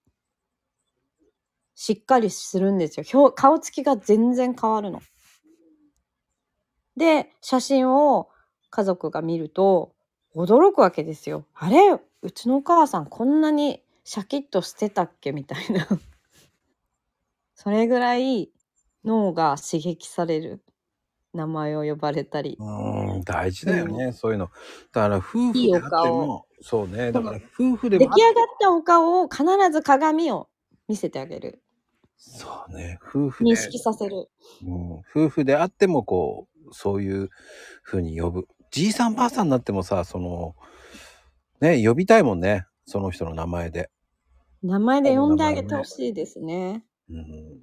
[1.81, 3.07] しっかりするんですよ。
[3.15, 5.01] 表顔つきが全然変わるの。
[6.97, 8.31] で、写真を
[8.69, 9.93] 家族が見ると
[10.35, 11.47] 驚くわけですよ。
[11.55, 15.87] あれうちのお母さんこんなにシャキッとしてたっけみたいな。
[17.55, 18.51] それぐらい
[19.05, 20.65] 脳が刺激される
[21.33, 22.59] 名前を呼ばれたり。
[22.59, 24.51] うん、大事だよね、そういうの。
[24.93, 27.13] だから夫婦であって顔も、そうね。
[27.13, 30.49] だから夫婦でも出来上がったお顔を必ず鏡を
[30.89, 31.63] 見せてあげる。
[32.19, 32.99] そうね。
[33.03, 34.29] 夫婦で認、識させる。
[34.67, 37.31] うん、夫婦であってもこう、そういう
[37.83, 38.49] 風に呼ぶ。
[38.71, 40.55] じいさんばあさんになってもさ、その、
[41.61, 42.67] ね、呼びたいもんね。
[42.85, 43.91] その人の名前で。
[44.63, 46.85] 名前で呼んであげてほしいですね。
[47.09, 47.61] うん、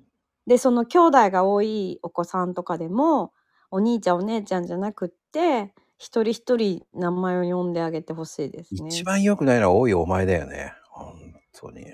[0.47, 3.33] で、その兄弟が多いお子さんとかでも、
[3.69, 8.87] お兄ちゃんお姉ちゃんじゃなくって、一人一人名前を呼んであげてほしいですね。
[8.87, 10.73] 一番良くないのは多いお前だよね。
[10.89, 11.15] 本
[11.53, 11.85] 当に。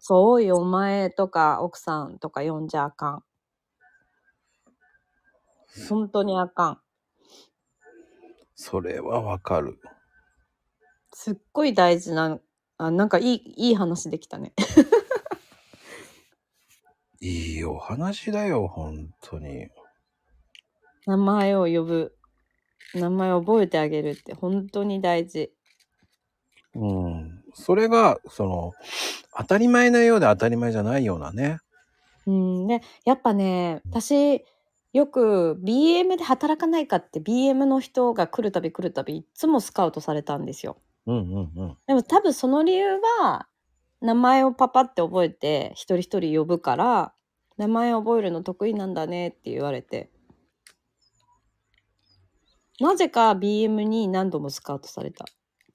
[0.00, 3.22] そう、多いお前とか奥さんとか呼んじゃあかん。
[5.88, 6.80] 本当にあかん。
[8.54, 9.78] それはわかる。
[11.12, 12.40] すっごい大事な、
[12.78, 14.54] あ、なんかいい、いい話できたね。
[17.20, 19.68] いいお話だよ、本当に。
[21.06, 22.16] 名前を呼ぶ。
[22.94, 25.52] 名前を覚えてあげるって本当に大事。
[26.74, 27.44] うん。
[27.54, 28.72] それが、その、
[29.40, 31.58] 当たり前なようで当たり前じゃないようなね。
[32.26, 34.44] うん、で、やっぱね、私、
[34.92, 40.78] よく BM で働かないかって BM の人が来るたび来るたびいつもスカウトされたんですよ。
[41.06, 41.76] うんうんうん。
[41.86, 43.46] でも多分その理由は
[44.00, 47.12] 名前をパパって覚えて一人一人呼ぶから
[47.56, 50.10] 名前を覚えるの得意なんだねって言われて
[52.80, 55.26] なぜか BM に何度もスカウトされた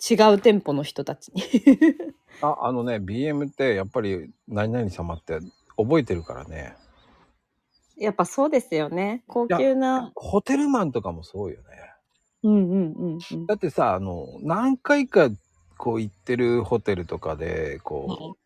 [0.10, 1.44] 違う店舗の人たちに
[2.42, 5.40] あ、あのね、BM ってやっぱり何々様って
[5.78, 6.76] 覚えてるからね。
[7.98, 9.24] やっぱそうですよね。
[9.28, 10.12] 高級な。
[10.16, 11.66] ホテルマンとかもそうよね。
[12.44, 13.46] うんうんうんうん。
[13.46, 15.30] だってさ、あの、何回か
[15.78, 18.38] こう行ってるホテルとかで、こう、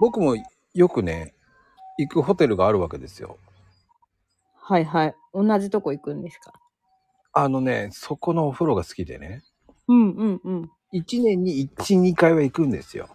[0.00, 0.36] 僕も
[0.74, 1.34] よくね、
[1.98, 3.38] 行くホテルがあるわけですよ。
[4.54, 5.14] はいはい。
[5.32, 6.52] 同じとこ行くんですか？
[7.32, 9.44] あのね、そこのお風呂が好きでね、
[9.88, 13.08] うんうんうん1年に1、2回は行くんですよ。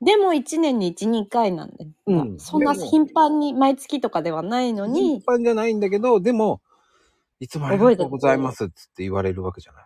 [0.00, 6.60] でも1年に12回なんで、うんそんな頻繁に毎月とかではないの頻に繁じゃないんだけど、でも、
[7.38, 9.84] いつもありがとうございますっつって言われるわけじゃない。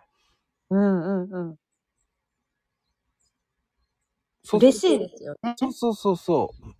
[0.71, 1.55] うんうんうん
[4.43, 6.73] そう嬉しいですよねそうそうそうそう。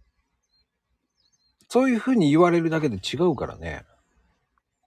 [1.67, 3.85] そういうふうに言われるだけで違うからね。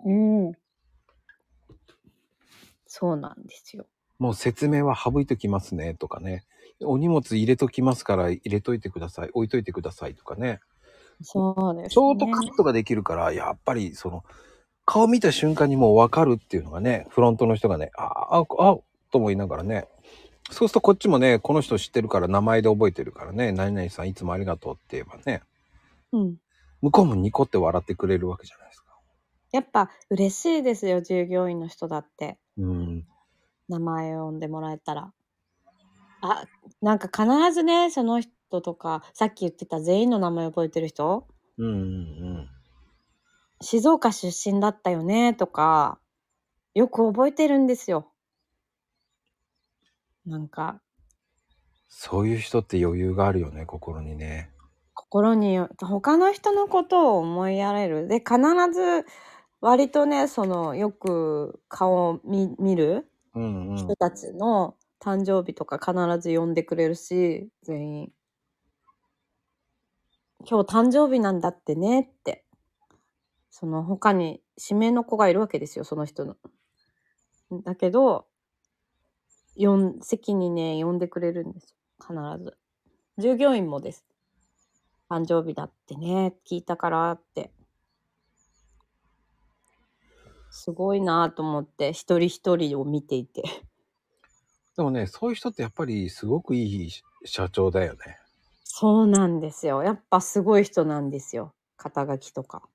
[0.05, 0.53] うん
[2.87, 3.87] そうなんですよ。
[4.21, 6.45] もう説明は省いときますねとかね。
[6.83, 9.31] お荷物入れときますから入れといてください。
[9.33, 10.61] 置いといてくださいとかね。
[11.23, 11.91] そうです、ね。
[11.91, 14.23] ショートカットができるから、やっぱりその、
[14.85, 19.89] 顔見た瞬間にもう分かるっていうのがね、フロントの人がね、ああ、あ、と思いながらね。
[20.51, 25.43] そうするとこっちもね、この人知ってるから名前で覚えてるからね、何々さんいつもありがとうって言えばね、
[26.13, 26.37] うん。
[26.83, 28.99] 向こうもニコって笑ってくれるわけじゃないですか。
[29.53, 32.39] やっぱ嬉しいですよ、従業員の人だって。
[32.59, 33.07] うん。
[33.71, 35.13] 名前を呼んでもらえたら。
[36.21, 36.45] あ、
[36.83, 41.27] なんか必ずね、その人とか、さっき言ってた全員の名前覚えてる人？
[41.57, 41.77] うんうんう
[42.43, 42.49] ん。
[43.63, 45.99] 静岡出身だったよねとか、
[46.75, 48.11] よく覚えてるんですよ。
[50.27, 50.81] なんか、
[51.89, 54.51] そういう人って余裕があるよね、心にね。
[54.95, 58.09] 心によ、他の人のことを思いやれる。
[58.09, 58.39] で、必
[58.73, 59.07] ず、
[59.61, 63.97] 割とね、その、よく顔を見見る人。
[63.97, 68.13] たちの誕生日とか必ず呼んでくれるし、全員。
[70.49, 72.45] 今日誕生日なんだってねって。
[73.51, 76.37] その他に指名の子がいるわけですよ、その人の。
[77.65, 78.27] だけど、
[79.57, 81.77] 呼ん席にね、呼んでくれるんです。
[82.01, 82.57] 必ず。
[83.19, 84.07] 従業員もです。
[85.11, 87.53] 誕生日だってね、聞いたからって。
[90.63, 93.43] すごいなぁと思って、一人一人を見ていて。
[94.77, 96.91] でもね、そういう人ってやっぱりすごくいい
[97.25, 98.19] 社長だよね。
[98.63, 99.83] そうなんですよ。
[99.83, 101.55] やっぱすごい人なんですよ。
[101.79, 102.69] 肩書きとか。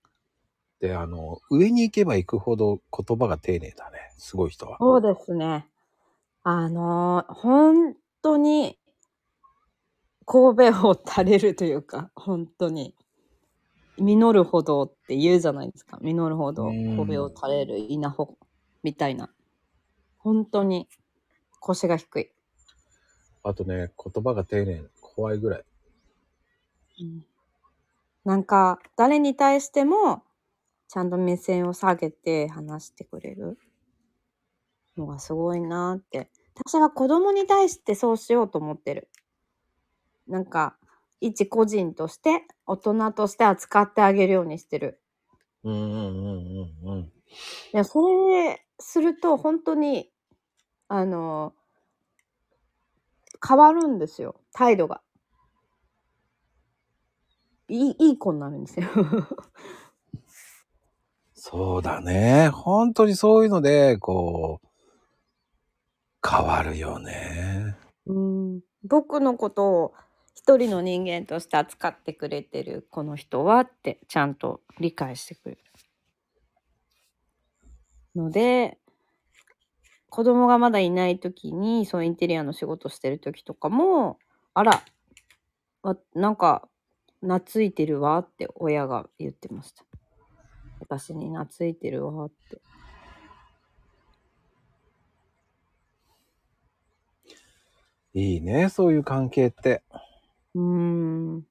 [0.80, 4.00] で、あの、上に行けば行くほど言葉が丁寧だね。
[4.18, 4.78] すごい人は。
[4.80, 5.68] そうですね。
[6.42, 8.80] あのー本当に、
[10.26, 12.96] 神戸を垂れるというか、本当に、
[13.98, 15.98] 実るほどって言うじゃないですか。
[16.02, 18.38] 実るほどうん神戸を垂れる稲穂
[18.84, 19.30] みたいな。
[20.18, 20.88] 本当に
[21.60, 22.32] 腰が低い。
[23.44, 24.82] あとね、言葉が丁寧。
[25.02, 25.64] 怖いぐらい。
[27.02, 27.26] うん
[28.26, 30.24] なんか、誰に対しても、
[30.88, 33.60] ちゃんと目線を下げて話してくれる
[34.98, 36.32] のがすごいなって。
[36.56, 39.10] 私は子供に対してそうしようと思ってる。
[40.28, 40.76] なんか、
[41.26, 45.02] 一個人として、大人として扱ってあげるようにしてる。
[45.64, 45.98] うんうんうん
[46.84, 47.00] うんうん。
[47.02, 47.12] い
[47.72, 50.12] や、それすると本当に、
[50.88, 51.54] あの、
[53.46, 54.40] 変わるんですよ。
[54.54, 55.02] 態度が。
[57.68, 58.88] いい、いい子になるんですよ。
[61.34, 62.50] そうだね。
[62.50, 64.68] 本当にそういうので、こう、
[66.28, 67.76] 変わるよね。
[68.08, 69.94] うん、僕のことを
[70.46, 75.58] 一人の人間として扱ってくれてるこの人はってちゃんと理解してくれる。
[78.16, 78.78] ので、
[80.12, 84.20] 子供がまだいない時に、そうインテリアの仕事してる時とかも、
[84.54, 84.84] あら、
[85.82, 86.70] わなんか、
[87.22, 89.84] 懐いてるわって親が言ってました。
[90.80, 92.62] 私に懐いてるわって。
[98.14, 99.82] いいね、そういう関係って。
[100.56, 101.44] うーん。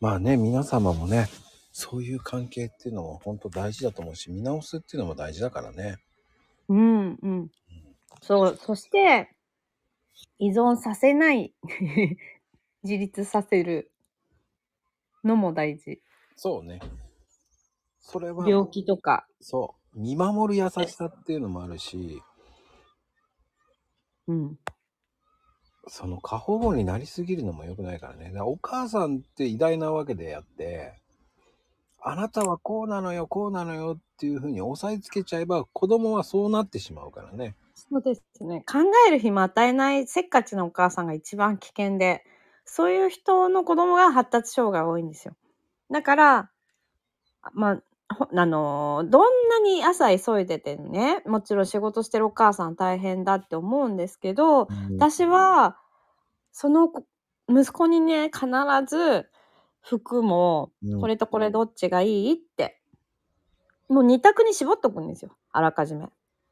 [0.00, 1.28] まあね、皆様もね、
[1.72, 5.96] そういう関係っていうのも本当大事だと思うし、見直すっていうのも大事だからね。
[6.68, 7.50] うんうん。
[8.22, 9.34] そう、そして、
[10.38, 11.54] 依存させない、
[12.82, 13.90] 自立させる
[15.24, 16.02] のも大事。
[16.36, 16.80] そうね。
[18.00, 19.26] それは、病気とか。
[19.40, 19.98] そう。
[20.00, 22.22] 見守る優しさっていうのもあるし、
[24.28, 24.58] うん。
[25.88, 28.30] その過保護になりすぎるのも良くないからね。
[28.32, 31.00] だらお母さんって偉大なわけであって、
[32.02, 37.56] あなたはこうなのよ、こうなのよっていうふうに押さえつけちゃえば、子供はそうなってしまうからね。
[37.74, 38.64] そうですね。
[38.66, 42.24] 考える暇与えないせっかちなお母さんが一番危険で、
[42.64, 45.34] そういう人の子供が発達障害が多いんですよ。
[45.90, 46.50] だから、
[47.52, 47.82] まあ、
[48.18, 54.66] あのーどんなに朝急いでてね、もちろん仕事してるお母さん大変だって思うんですけど、
[54.98, 55.76] 私は、
[56.52, 57.04] その子
[57.48, 58.46] 息子にね、必
[58.86, 59.28] ず
[59.80, 62.80] 服も、うんこれとこれどっちがいいって、
[63.88, 65.36] もう二択に絞っとくんですよ。
[65.52, 66.08] あらかじめ。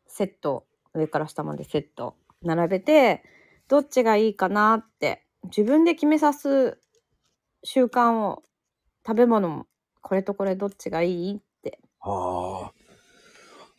[0.07, 3.23] セット、上から下までセット、並べて、
[3.69, 6.79] どっちがいいかなって、自分で決めさす
[7.65, 8.43] 習慣を、
[9.07, 9.67] 食べ物も、
[10.03, 11.48] これとこれどっちがいいって。
[12.01, 12.73] ああ。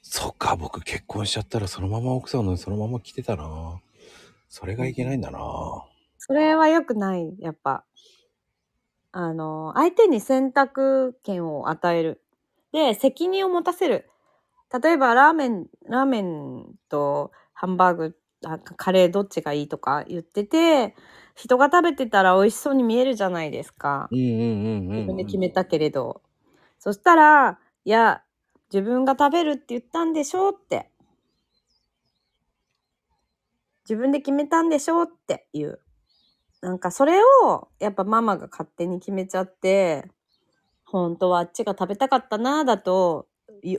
[0.01, 3.79] そっか、僕結婚しちゃったらそのまま奥さんのそのまま来てたな。
[4.47, 5.39] それがいけないんだな。
[6.17, 7.85] それは良くない、やっぱ。
[9.11, 12.23] あの、相手に選択権を与える。
[12.71, 14.09] で、責任を持たせる。
[14.81, 20.95] 例えばラーメン、ラーメンとハンバーグ、あカレーどっちがいいとか言ってて、
[21.35, 24.07] 人が食べてたら美味しそうに見えるじゃないですか。
[24.11, 26.21] 自分で決めたけれど。
[26.77, 28.23] そしたら、いや、
[28.71, 30.89] 自分が食べるって言ったんでしょうって。
[33.89, 35.79] 自分で決めたんでしょうっていう。
[36.61, 40.05] なんかそれを、やっぱママが勝手に決めちゃって、
[40.85, 43.27] 本当はあっちが食べたかったなぁだと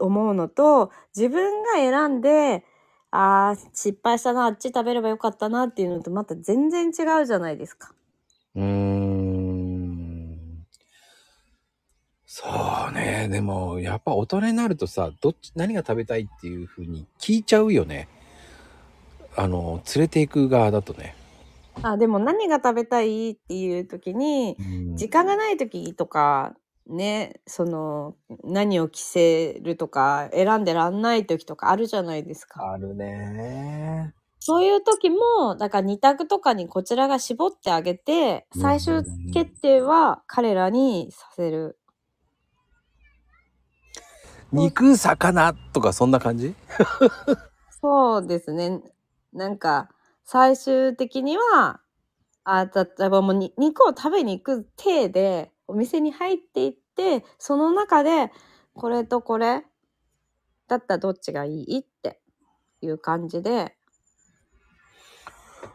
[0.01, 2.65] 思うのと、自分が選んで、
[3.11, 7.93] ああ、失敗したな、あっち食べればよかったなっていうのとまた全然違うじゃないですか。
[8.57, 9.11] うーん。
[12.27, 12.53] そう
[12.91, 13.29] ね。
[13.31, 18.09] でも、やっぱ大人になるとさ、どっち、何が食べたいっていうふうに聞いちゃうよね。
[19.37, 21.15] あの、連れて行く側だとね。
[21.83, 26.55] あ、でも何が食べたいっていう時に、うん時間がない時とか、
[26.87, 32.73] ね、その、何を着せるとか、選んでらんない時とかあるじゃないですか。
[32.73, 34.13] あるね。
[34.41, 41.79] そういう時も、だから二択とかにこちらが絞ってあげて、うん最終決定は彼らにさせる。
[44.53, 46.55] 肉、魚とかそんな感じ？
[47.81, 48.83] そうですね。
[49.33, 49.89] なんか、
[50.25, 51.81] 最終的には、
[52.45, 58.33] あ、例えばもうに肉を食べに行く体で、お店に入っていって、その中で、
[58.75, 59.65] これとこれ、
[60.69, 62.21] だったらどっちがいいって
[62.81, 63.77] いう感じで、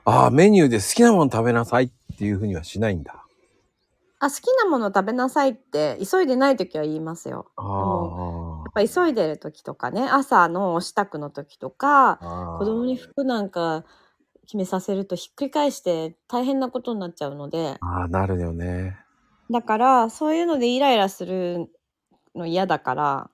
[0.06, 3.26] ああ、メニューで好きなもの食べなさいっていうふうにはしないんだ。
[4.20, 7.48] あ、好きなもの食べなさいって、急いでない時は言いますよ。
[7.58, 7.64] あ
[8.76, 12.58] ぱ急いでる時とかね、朝のお支度の時とか、あ。
[12.60, 13.86] 子供に服なんか
[14.42, 19.00] 決めさせるとひっくり返して大変なことになっちゃうので、ああ、なるよね。
[19.50, 21.70] だから、そういうのでイライラする
[22.36, 23.30] の嫌だから、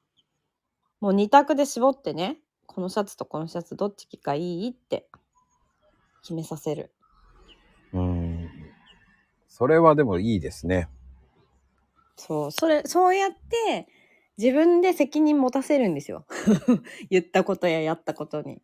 [0.99, 2.37] もう二択で絞ってね、
[2.67, 5.07] このシャツとこのシャツどっちがいいって
[6.21, 6.91] 決めさせる。
[7.93, 8.49] うん。
[9.47, 10.87] それはでもいいですね。
[12.15, 13.87] そう、それ、そうやって
[14.41, 16.25] 自分で責任持たせるんですよ。
[17.11, 18.59] 言ったことややったことに。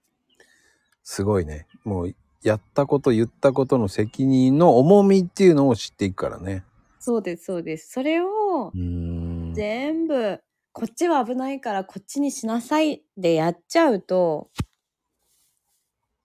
[1.03, 1.67] すごいね。
[1.83, 6.63] もう、やったこと、言ったことの責任の重みっていうのを知っていくからね。
[6.99, 7.91] そうです、そうです。
[7.91, 8.71] それを。
[8.73, 14.49] 全部、こっちは危ないからこっちにしなさいでやっちゃうと、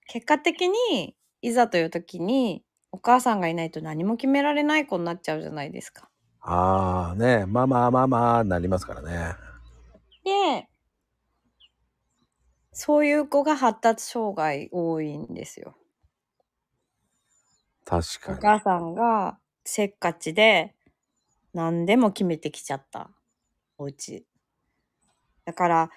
[0.06, 6.08] 結果的に、いざという時に、お母さんがいないと何も決められない子になっちゃうじゃないですか。
[6.42, 7.46] ああ、ね。
[7.46, 9.36] ママ、ママ、なりますからね。
[10.24, 10.68] で、
[12.72, 15.76] そういう子が発達障害多いんですよ。
[17.84, 18.38] 確かに。
[18.38, 20.74] お母さんがせっかちで
[21.54, 23.10] 何でも決めてきちゃった
[23.78, 24.26] お家。
[25.44, 25.90] だから、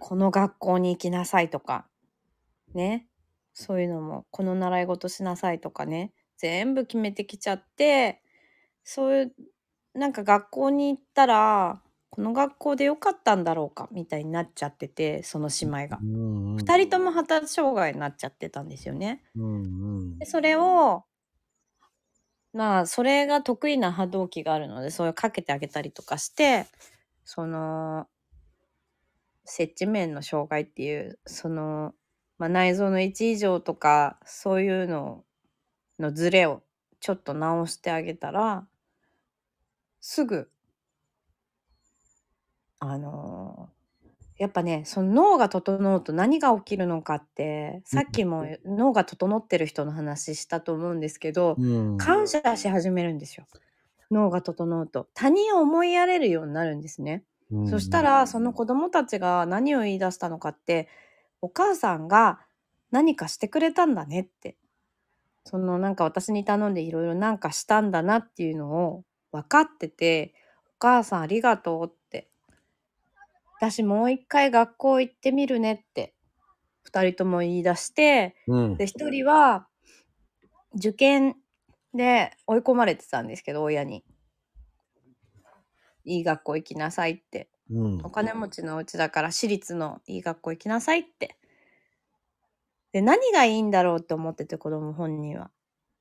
[0.00, 1.86] この学校に行きなさいとか、
[2.74, 3.06] ね。
[3.52, 6.12] そういうのも、この習い事しなさいとかね。
[6.36, 8.22] 全部決めてきちゃって、
[8.90, 9.32] そういう、
[9.92, 16.06] なんか学校に行ったら、この学校でよかったんだろうかみたいになっちゃってて、その姉妹がう。
[16.06, 16.56] んうん。
[16.56, 19.22] 二人とも発達障害になっちゃってたんですよね。
[19.36, 19.66] うんう
[20.04, 20.24] んで、。
[20.24, 21.04] それを、
[22.54, 26.64] まあ、それが得意な波動機があるので、それをかけてあげたりとかして、
[27.26, 28.06] その、
[29.44, 31.92] 接地面の障害っていう、その、
[32.38, 35.24] まあ、内臓の1以上とか、そういうの
[35.98, 36.62] のズレを
[37.00, 38.66] ちょっと直してあげたら、
[40.00, 40.50] すぐ、
[42.80, 43.70] あの
[44.38, 51.96] やっぱね、その脳が整うと何が起きるのかって、さっきも脳が整ってる人の話したと思うんですけど、うん。
[51.98, 53.46] 感謝し始めるんですよ。
[54.12, 55.08] 脳が整うと。
[55.12, 57.24] 他人を思いやれるようになるんですね。
[57.50, 60.88] うんそしたら、その子供たちが何を言い出したのかって、
[61.40, 62.40] お母さんが
[62.92, 64.56] 何かしてくれたんだねって。
[65.44, 70.34] そのなんか私に頼んでいろいろなんかしたんだなっていうのを分かってて、
[70.76, 72.28] お母さんありがとうって。
[73.56, 76.14] 私もう一回学校行ってみるねって。
[76.82, 78.76] 二人とも言い出して、うん。
[78.76, 79.66] で、一人は、
[80.74, 81.36] 受験
[81.92, 84.04] で追い込まれてたんですけど、親に。
[86.04, 87.50] いい学校行きなさいって。
[87.70, 91.36] うんお金持ちのお家だから私立のいい学校行きなさいって。
[92.92, 95.50] で、何がいいんだろうって思ってて、子供本人は。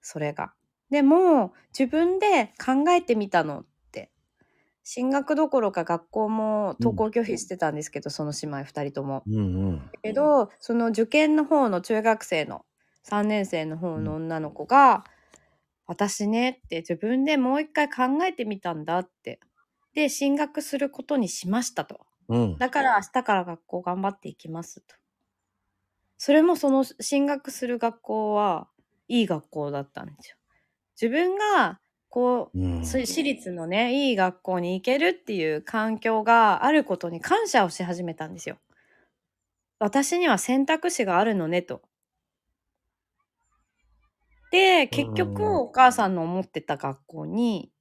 [0.02, 0.54] それが。
[0.90, 4.12] でも、自分で考えてみたのって。
[4.84, 9.26] 進学どころか学校も登校拒否してたんですけど、その姉妹二人とも。
[9.26, 9.92] うんうん。
[10.04, 12.66] けどその受験の方の中学生の
[13.04, 15.06] 3年生の方の女の子が
[15.88, 19.40] 「私ね」って自分でもう一回考えてみたんだって
[19.94, 22.60] で進学することにしましたとうん。
[22.60, 24.96] だから明日から学校頑張っていきますと。
[26.20, 28.70] それもその進学する学校は
[29.08, 30.37] いい学校だったんですよ。
[31.00, 31.80] 自分が
[32.10, 32.86] こう、うん。
[32.86, 38.58] そういう私立のね、いい学校に行けるっていう環境があることに感謝をし始めたんですよ。
[39.80, 41.82] 私には選択肢があるのねと。
[44.52, 47.72] で、結局うんお母さんの思ってた学校に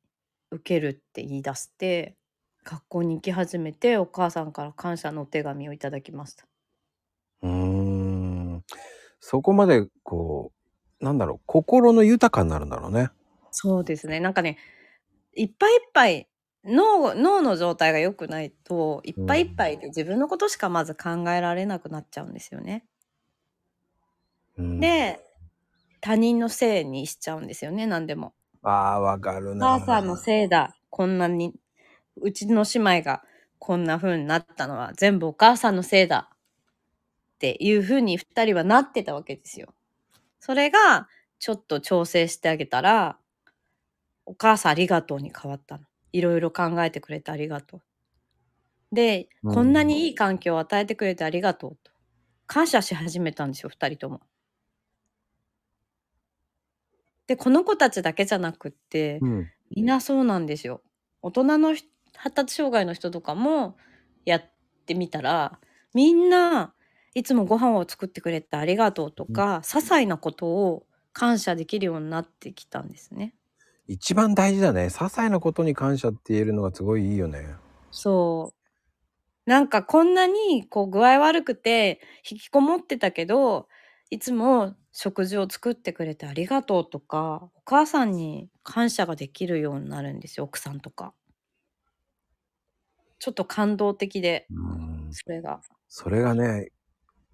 [0.51, 2.17] 受けるって言い出して、
[2.64, 6.47] 学校に行き始めてお母さんから感謝のお手紙をいただきました。
[7.43, 8.64] うーん。
[9.21, 10.56] そこまで、こう、
[11.01, 13.11] なんだろう、心の豊かになるんだろうね。
[13.51, 14.20] そうですね。
[14.20, 14.59] なんかね、
[15.34, 16.28] いっぱいいっぱい、
[16.64, 22.86] 脳、脳の状態が良くないと、いっぱいいっぱいで自分のことしかまず考えられなくなっちゃうんですよね。
[24.59, 25.20] うん、で、
[26.01, 28.34] 他人のせいにしちゃうんですよね、何でも。
[28.62, 29.66] ああ、わかるおな。
[29.66, 30.76] 母さんのせいだ。
[30.90, 31.55] こんなに、
[32.16, 33.22] うちの姉妹が
[33.59, 36.30] こんな風になったのは全部お母さんのせいだ。
[37.36, 39.74] っていう風に二人はなってたわけですよ。
[40.41, 41.09] それが、
[41.39, 43.18] ちょっと調整してあげたら、
[44.26, 45.84] お母さんありがとうに変わったの。
[46.12, 47.82] いろいろ考えてくれてありがとう。
[48.93, 51.93] で、うんこんなにいい環境を与えてくれてありがとうと。
[52.47, 54.20] 感謝し始めたんですよ、二人とも。
[57.26, 59.51] で、この子たちだけじゃなくって、うん。
[59.74, 60.82] みんなそうなんですよ。
[61.22, 63.76] 大人の人発達障害の人とかも
[64.24, 64.45] やっ
[64.87, 65.59] てみたら、
[65.93, 66.74] みんな
[67.17, 73.35] いつもご飯を作ってくれてありがとうとか、些細なことを感謝できるようになってきたんですね。
[73.89, 74.89] 一番大事だね。
[74.89, 77.55] 些細なことに感謝って言えるのがすごいいいよね。
[77.91, 78.53] そ
[79.47, 79.51] う。
[79.51, 83.67] なんかこんなにこう具合悪くて引きこもってたけど、
[84.11, 91.14] いつも食事を作ってくれてありがとうとか、お母さんに感謝ができるようになるんですよ、奥さんとか。
[93.19, 95.09] ちょっと感動的で、うん。
[95.12, 95.62] それが。
[95.89, 96.69] それがね、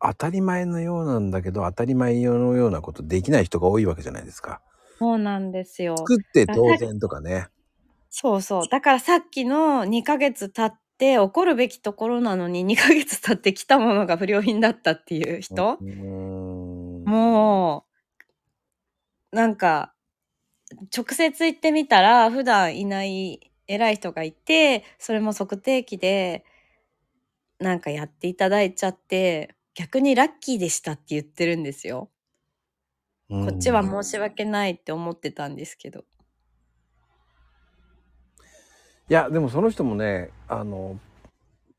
[0.02, 4.60] 当たり前のようなんだけど、当たり前のようなことできない人が多いわけじゃないですか。
[4.98, 5.96] そうなんですよ。
[5.96, 7.48] 作って当然とかね。
[8.10, 8.68] そうそう。
[8.68, 15.78] だからさっきの2ヶ月経って怒るべきところなのに2ヶ月経って来たものが不良品だったっていう人。
[17.04, 17.84] も
[19.32, 19.94] う、なんか、
[20.96, 26.44] 直接行ってみたら、普段いない偉い人がいて、それも測定器で、
[27.58, 32.10] なんかやっていただいちゃって、逆にラッキーでしたって言ってるんですよ。
[33.30, 36.04] うんこっちは申し訳ないって思ってたんですけど。
[39.08, 40.98] いや、でもその人もね、あの、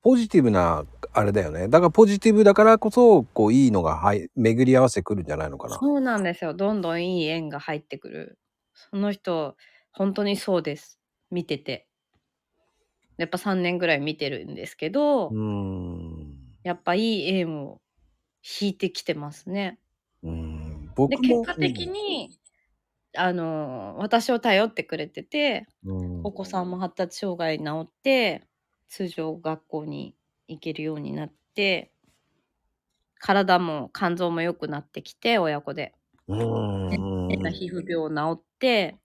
[0.01, 1.67] ポジティブな、あれだよね。
[1.67, 5.77] だからポジティブだからこそ、こう、いいのが、はい、巡り合わせてくるんじゃないのかな。
[5.77, 6.53] そうなんですよ。
[6.53, 8.39] どんどんいい縁が入ってくる。
[8.73, 9.55] その人、
[9.91, 10.99] 本当にそうです。
[11.29, 11.87] 見てて。
[13.17, 15.31] やっぱ3年ぐらい見てるんですけど。
[16.63, 17.79] やっぱいい縁を
[18.61, 19.79] 引いてきてますね。
[20.23, 20.85] うん。
[20.85, 21.41] で、僕も。
[21.43, 22.37] 結果的に、
[23.15, 28.43] あの、私を頼ってくれてて、うん、お子さんも発達障害治って、
[28.89, 30.15] 通常学校に
[30.47, 31.91] 行けるようになって、
[33.19, 35.93] 体も肝臓も良くなってきて、親子で。
[36.27, 36.87] うん。
[36.87, 38.97] うん変な皮膚病治って、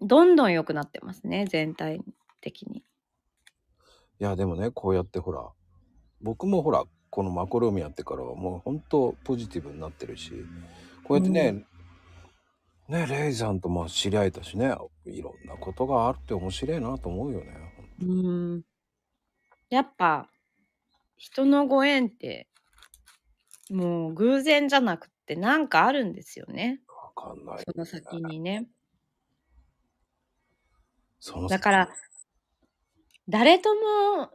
[0.00, 2.00] どんどん良くなってますね、全体
[2.40, 2.78] 的に。
[2.78, 2.82] い
[4.18, 5.48] や、でもね、こうやってほら、
[6.20, 6.84] 僕もほら、
[7.16, 10.32] このマコローミやってからはもう本当ポジティブになってるし、
[11.02, 11.64] こうやってね、
[12.88, 17.56] ね、レイさんとまあ知り合えたしね、いろんなことがあるって面白いなと思うよね。
[18.02, 18.04] う
[18.58, 18.62] ん。
[19.70, 20.28] やっぱ、
[21.16, 22.48] 人のご縁って、
[23.70, 26.82] もう偶然じゃなくってなんかあるんですよね。
[26.86, 27.64] わかんない。
[27.64, 28.68] その先にね。
[31.48, 31.88] だから、
[33.26, 34.32] 誰とも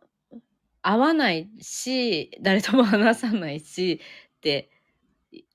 [0.82, 4.02] 会わないし、誰とも話さないし
[4.38, 4.70] って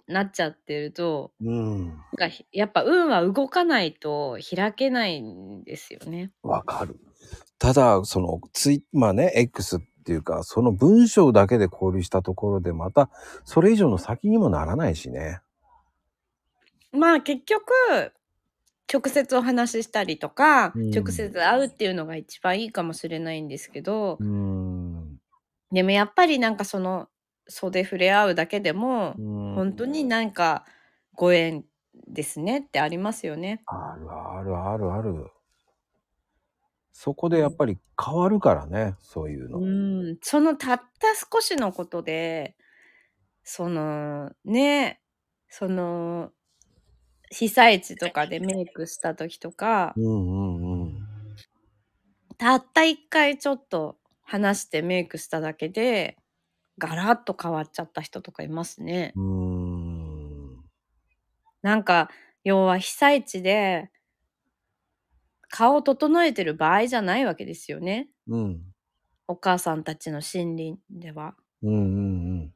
[0.07, 1.87] なっちゃってると、うん。
[1.89, 6.33] なんかひやっぱ運は動かないと開けないんですよね。
[6.43, 6.99] わかる。
[7.59, 13.11] ただ、そのツイ、まあね、X っていうか、その文章だけで交流したところで、また、
[13.45, 15.41] それ以上の先にもならないしね。
[16.93, 17.73] まあ結局、
[18.93, 24.76] 直接お話ししたりとか、うん直接会うっていうのが一番いいかもしれないんですけどう、ん。
[25.73, 27.09] でもやっぱりなんかその
[27.49, 30.67] 袖触れ合うだけでも、うん本当になんか
[31.15, 31.65] ご縁
[32.09, 33.63] ですねってありますよね。
[33.67, 35.31] あるあるあるある。
[36.93, 39.59] そこでやっぱり変わるからね、そういうの。
[39.59, 42.57] うん、そのたった少しのことで、
[43.45, 45.01] そのね、
[45.49, 46.31] その
[47.31, 51.07] 被災地とかでメイクした時とか、うんうんうん。
[52.39, 53.97] たった一回ちょっと
[54.27, 56.19] 話してメイクしただけで、
[56.79, 59.13] ガラッと変わっちゃった人とかいますね。
[59.17, 60.65] うーん。
[61.63, 62.11] なんか、
[62.45, 63.91] 要は被災地で、
[65.49, 68.09] 顔を整えてる場合じゃないわけですよね。
[68.29, 68.63] うん。
[69.29, 71.35] お母さんたちの心理では。
[71.63, 71.83] うんうんう
[72.45, 72.55] ん。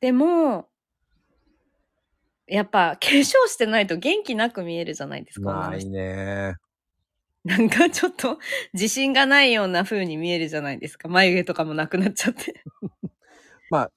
[0.00, 0.68] でも、
[2.46, 5.50] やっぱ化粧してないと元気なく見えるじゃないですか。
[5.50, 6.54] 女ないね。
[7.46, 8.38] なんかちょっと
[8.72, 11.08] 自信がないような風に見えるじゃないですか。
[11.08, 12.64] 眉毛とかもなくなっちゃって。
[13.68, 13.90] まあ、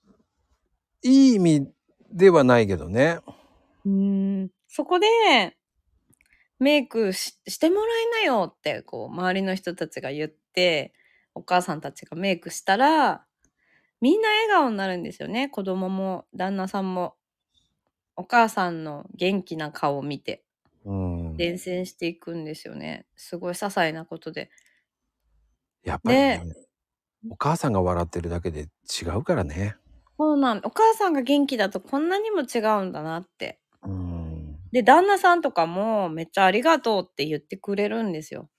[1.02, 1.72] いい意味
[2.12, 3.20] ではないけどね。
[3.86, 4.50] うーん。
[4.68, 5.08] そこで、
[6.60, 10.93] メイクししてもらいなよって、こう、周りの人たちが言って、
[11.34, 13.26] お母さんたちがメイクしたら、
[14.02, 15.50] みんな笑顔になるんですよね。
[15.50, 17.16] 子供も、旦那さんも。
[18.16, 20.47] お母さんの元気な顔を見て、うん。
[21.38, 23.05] 伝染していくんですよね。
[23.15, 24.49] すごい些細なことで。
[25.83, 26.53] やっぱりねね
[27.29, 28.69] お母さんが笑ってるだけで
[29.01, 29.77] 違うからね。
[30.17, 33.59] そうなんお母さんが元気だとこんなにも違うんだなって。
[33.83, 34.57] うん。
[34.71, 38.49] で、旦那さんとかもめっちゃありがとうって言ってくれるんですよ。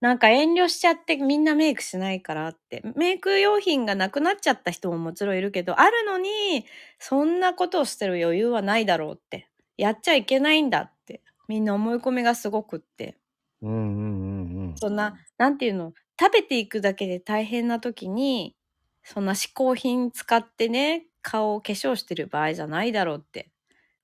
[0.00, 2.82] なんか遠慮しちゃってみんなメイクしないからって。
[2.96, 6.64] メイク用品がなくなっちゃった人ももちろんいるけど、あるのに、
[7.00, 9.47] そんなことをしてる余裕はないだろうって。
[9.78, 11.22] やっちゃいけないんだって。
[11.48, 13.16] みんな思い込みがすごくって。
[13.62, 14.74] うんうんうんうん。
[14.76, 18.54] そんな、なんていうの、食べていくだけで大変な時に、
[19.02, 23.50] そんな嗜好品使ってね、顔を化粧してる場合じゃないだろうって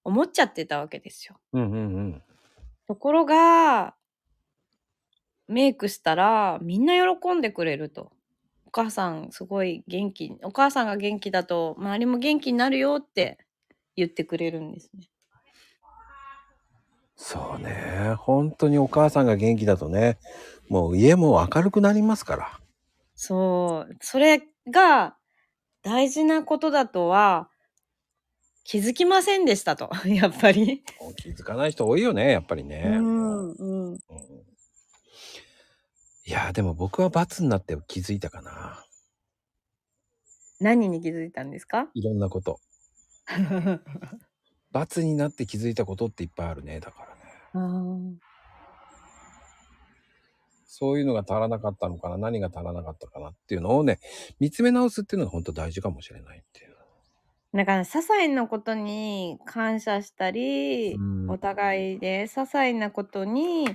[0.03, 1.37] 思っちゃってたわけですよ。
[1.53, 2.22] うんうんうん。
[2.87, 3.95] ところが、
[5.47, 8.12] メイクしたらみんな喜んでくれると。
[8.66, 13.39] お母さんすごい元気、お母さんが元気だと周りも元気になるよって
[13.95, 15.09] 言ってくれるんですね。
[17.17, 18.15] そうね。
[18.19, 20.19] 本当にお母さんが元気だとね、
[20.69, 22.61] もう家も明るくなりますから。
[23.15, 23.97] そう。
[24.01, 25.17] それが
[25.83, 27.49] 大事なことだとは
[28.65, 29.91] 気づきませんでしたと。
[30.07, 30.83] やっぱり。
[31.17, 32.83] 気づかない人多いよね、やっぱりね。
[32.87, 33.93] うん、うん。
[33.93, 33.99] うん
[36.27, 38.83] いやーでも僕は罰になって気づいたかな。
[40.59, 41.91] 何に気づいたんですか？
[41.93, 42.61] いろんなこと。
[44.75, 46.81] 罰になって気づいたことっていっぱいあるね。
[46.81, 47.07] だか
[47.55, 48.18] らね。
[50.66, 54.01] そういうのが足らなかったのかな、何が足らなかったかなっていうのをね、
[54.41, 56.75] 見つめ直すっていうのが本当大事かもしれないっていう。
[57.55, 63.68] だから、些細なことに感謝したり、うんお互いで些細なことに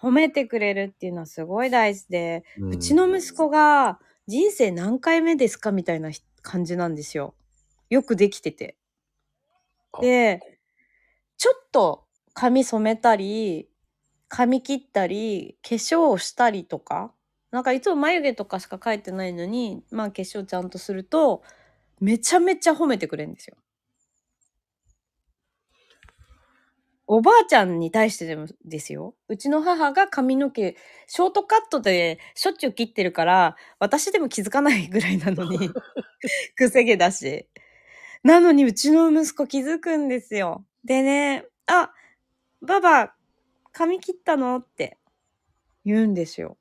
[0.00, 3.98] 褒めてくれるっていうのはすごい大事で、うちの息子が
[4.28, 7.34] 人生何回目ですかみたいなひ感じなんですよ。
[7.90, 8.76] よくできてて。
[10.00, 10.40] で、
[11.38, 13.68] ちょっと髪染めたり、
[14.28, 17.12] 髪切ったり、化粧をしたりとか、
[17.50, 21.42] なんかいつも眉毛とかしか描いてないのに、まあ化粧ちゃんとすると、
[22.00, 23.56] めちゃめちゃ褒めてくれるんですよ。
[27.06, 29.14] おばあちゃんに対してでもですよ。
[29.28, 30.76] うちの母が髪の毛、
[31.08, 35.58] ショートカットでしょっちゅう切ってるから、私でも気づかないぐらいなのに、
[36.56, 37.48] くせ毛だし。
[38.22, 40.64] なのにうちの息子気づくんですよ。
[40.84, 41.92] でね、あ、
[42.60, 43.14] ババ、
[43.72, 44.56] 髪切ったの？
[44.56, 44.98] って
[45.84, 46.56] 言うんですよ。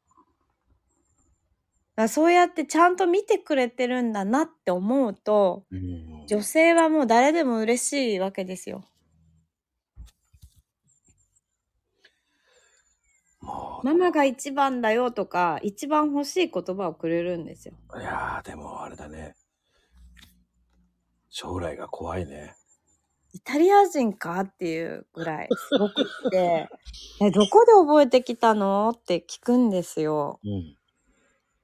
[2.08, 8.84] そうやってちゃんと見てくれてるんだなって思うと、うん女性はもう誰でも嬉しいわけですよ。
[13.42, 17.74] もママが一番だよとか、一番欲しい言葉をくれるんですよ。
[17.94, 19.36] う、いやーでもあれだね。
[21.32, 22.56] 将来が怖いね。
[23.34, 24.42] イタリア人か？
[24.42, 26.68] っていうぐらいすごくって、
[27.22, 28.94] え、どこで覚えてきたの？
[28.94, 30.42] って聞くんですよ。
[30.44, 30.76] うん。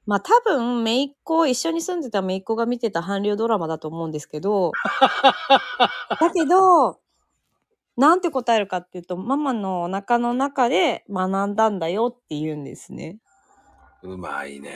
[0.06, 4.72] まあ多分、姪っ子、一緒に住んでた姪っ子が見てた韓流ドラマだと思うんですけど、
[6.22, 7.02] だけど、
[7.98, 13.18] なんて答えるかっていうと、ママのお腹の中で学んだんだよって言うんですね。
[14.04, 14.72] うまいね。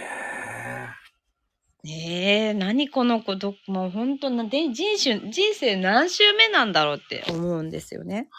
[1.83, 8.29] ええ何この子ど、もう本当な、で人種、人生何周目なんだろうって思うんですよね。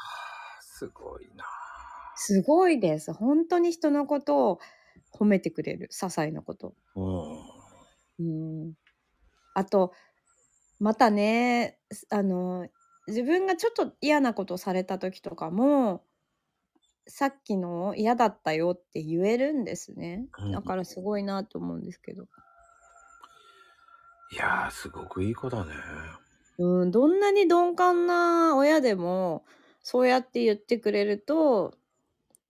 [0.61, 1.45] すごいな。
[2.15, 3.13] すごいです。
[3.13, 4.61] 本当に人のことを
[5.13, 5.89] 褒めてくれる。
[5.93, 6.75] 些細なこと。
[6.95, 8.65] うん。
[8.65, 8.73] うん。
[9.55, 9.93] あと、
[10.79, 12.69] またね、すあの、
[13.09, 16.05] 自分がちょっと嫌なことされた時とかも、
[17.09, 20.27] さっきの嫌だったよって言えるんですね。
[20.39, 22.27] うんだからすごいなと思うんですけど。
[24.33, 25.73] いやーすごくいい子だね。
[26.57, 29.45] うん、どんなに鈍感な親でも、
[29.83, 31.75] そうやって言ってくれると、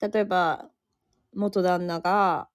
[0.00, 0.68] 例えば、
[1.34, 2.48] 元旦那が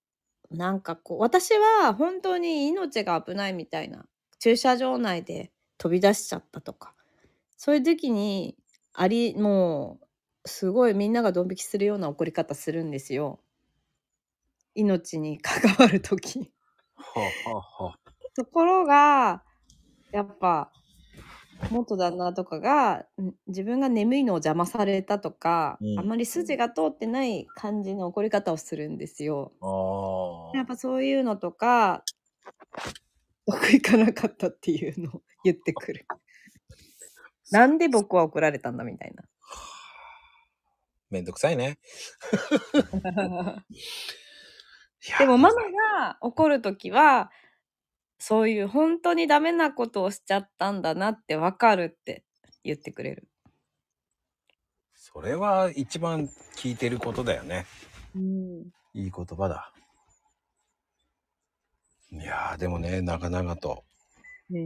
[0.49, 4.05] なんかこう、私は本当に命が危ないみたいな、
[4.39, 6.93] 駐車場内で飛び出しちゃったとか、
[7.57, 8.55] そういう時に、
[8.93, 9.99] ありも
[10.45, 13.41] う、すごいみんながドン引きするような怒り方するんですよ。
[14.73, 16.51] 命に関わる時。
[16.95, 17.03] は
[17.45, 18.06] あ、はあはあ、
[18.37, 19.41] ところが、
[20.11, 20.71] やっぱ、
[21.71, 29.53] 元旦那とかが、ん自分が眠いのを邪魔されたとか、うんあまり筋が通ってない感じの怒り方をするんですよ。
[29.59, 32.03] あやっぱそういうのとか、
[33.47, 36.05] うまくいかなかったっていうのを 言ってくる。
[37.49, 39.15] なんで僕は怒られたんだみたい
[41.09, 41.79] めんどくさいね。
[45.17, 47.31] でもママが怒るときは、
[48.19, 52.23] そういう本当にダメなことをしちゃったんだなってわかるって
[52.63, 53.27] 言ってくれる。
[54.95, 57.65] それは一番聞いてることだよね。
[58.15, 58.61] うん。
[58.93, 59.71] いい言葉だ。
[62.11, 63.83] いやー、でもね、長々と
[64.49, 64.61] ね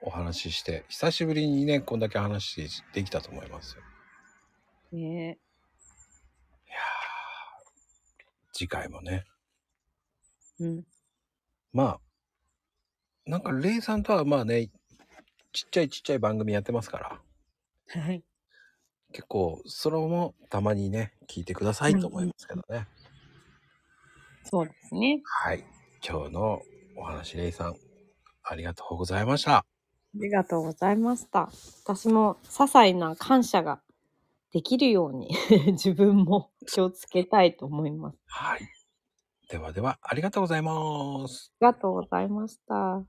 [0.00, 3.82] お話しして、久しぶりにね、こんだけ話できたと思いますよ。
[4.92, 4.96] え。
[4.96, 5.38] ね
[6.66, 9.24] いやー、次回もね、
[10.60, 10.64] え。
[10.64, 10.82] うん。
[11.72, 12.00] まあ、
[13.26, 14.68] なんか、レイさんとはまあね、
[15.52, 17.20] ちっちゃいちっちゃい番組やってますから、
[18.02, 18.24] はい。
[19.12, 22.88] 結構、それもたまにね、聞いてくださいと思いますけどね。
[24.44, 25.22] そうですね。
[25.24, 25.64] はい。
[26.06, 26.62] 今日の
[26.96, 27.74] お話、レイさん、
[28.42, 29.58] ありがとうございました。
[29.58, 29.64] あ
[30.14, 31.48] りがとうございました。
[31.84, 33.80] 私も些細な感謝が
[34.52, 35.30] できるように
[35.72, 38.18] 自分も気をつけたいと思います。
[38.26, 38.60] はい。
[39.48, 41.52] ではでは、ありがとうございます。
[41.60, 43.04] ありがとうございました。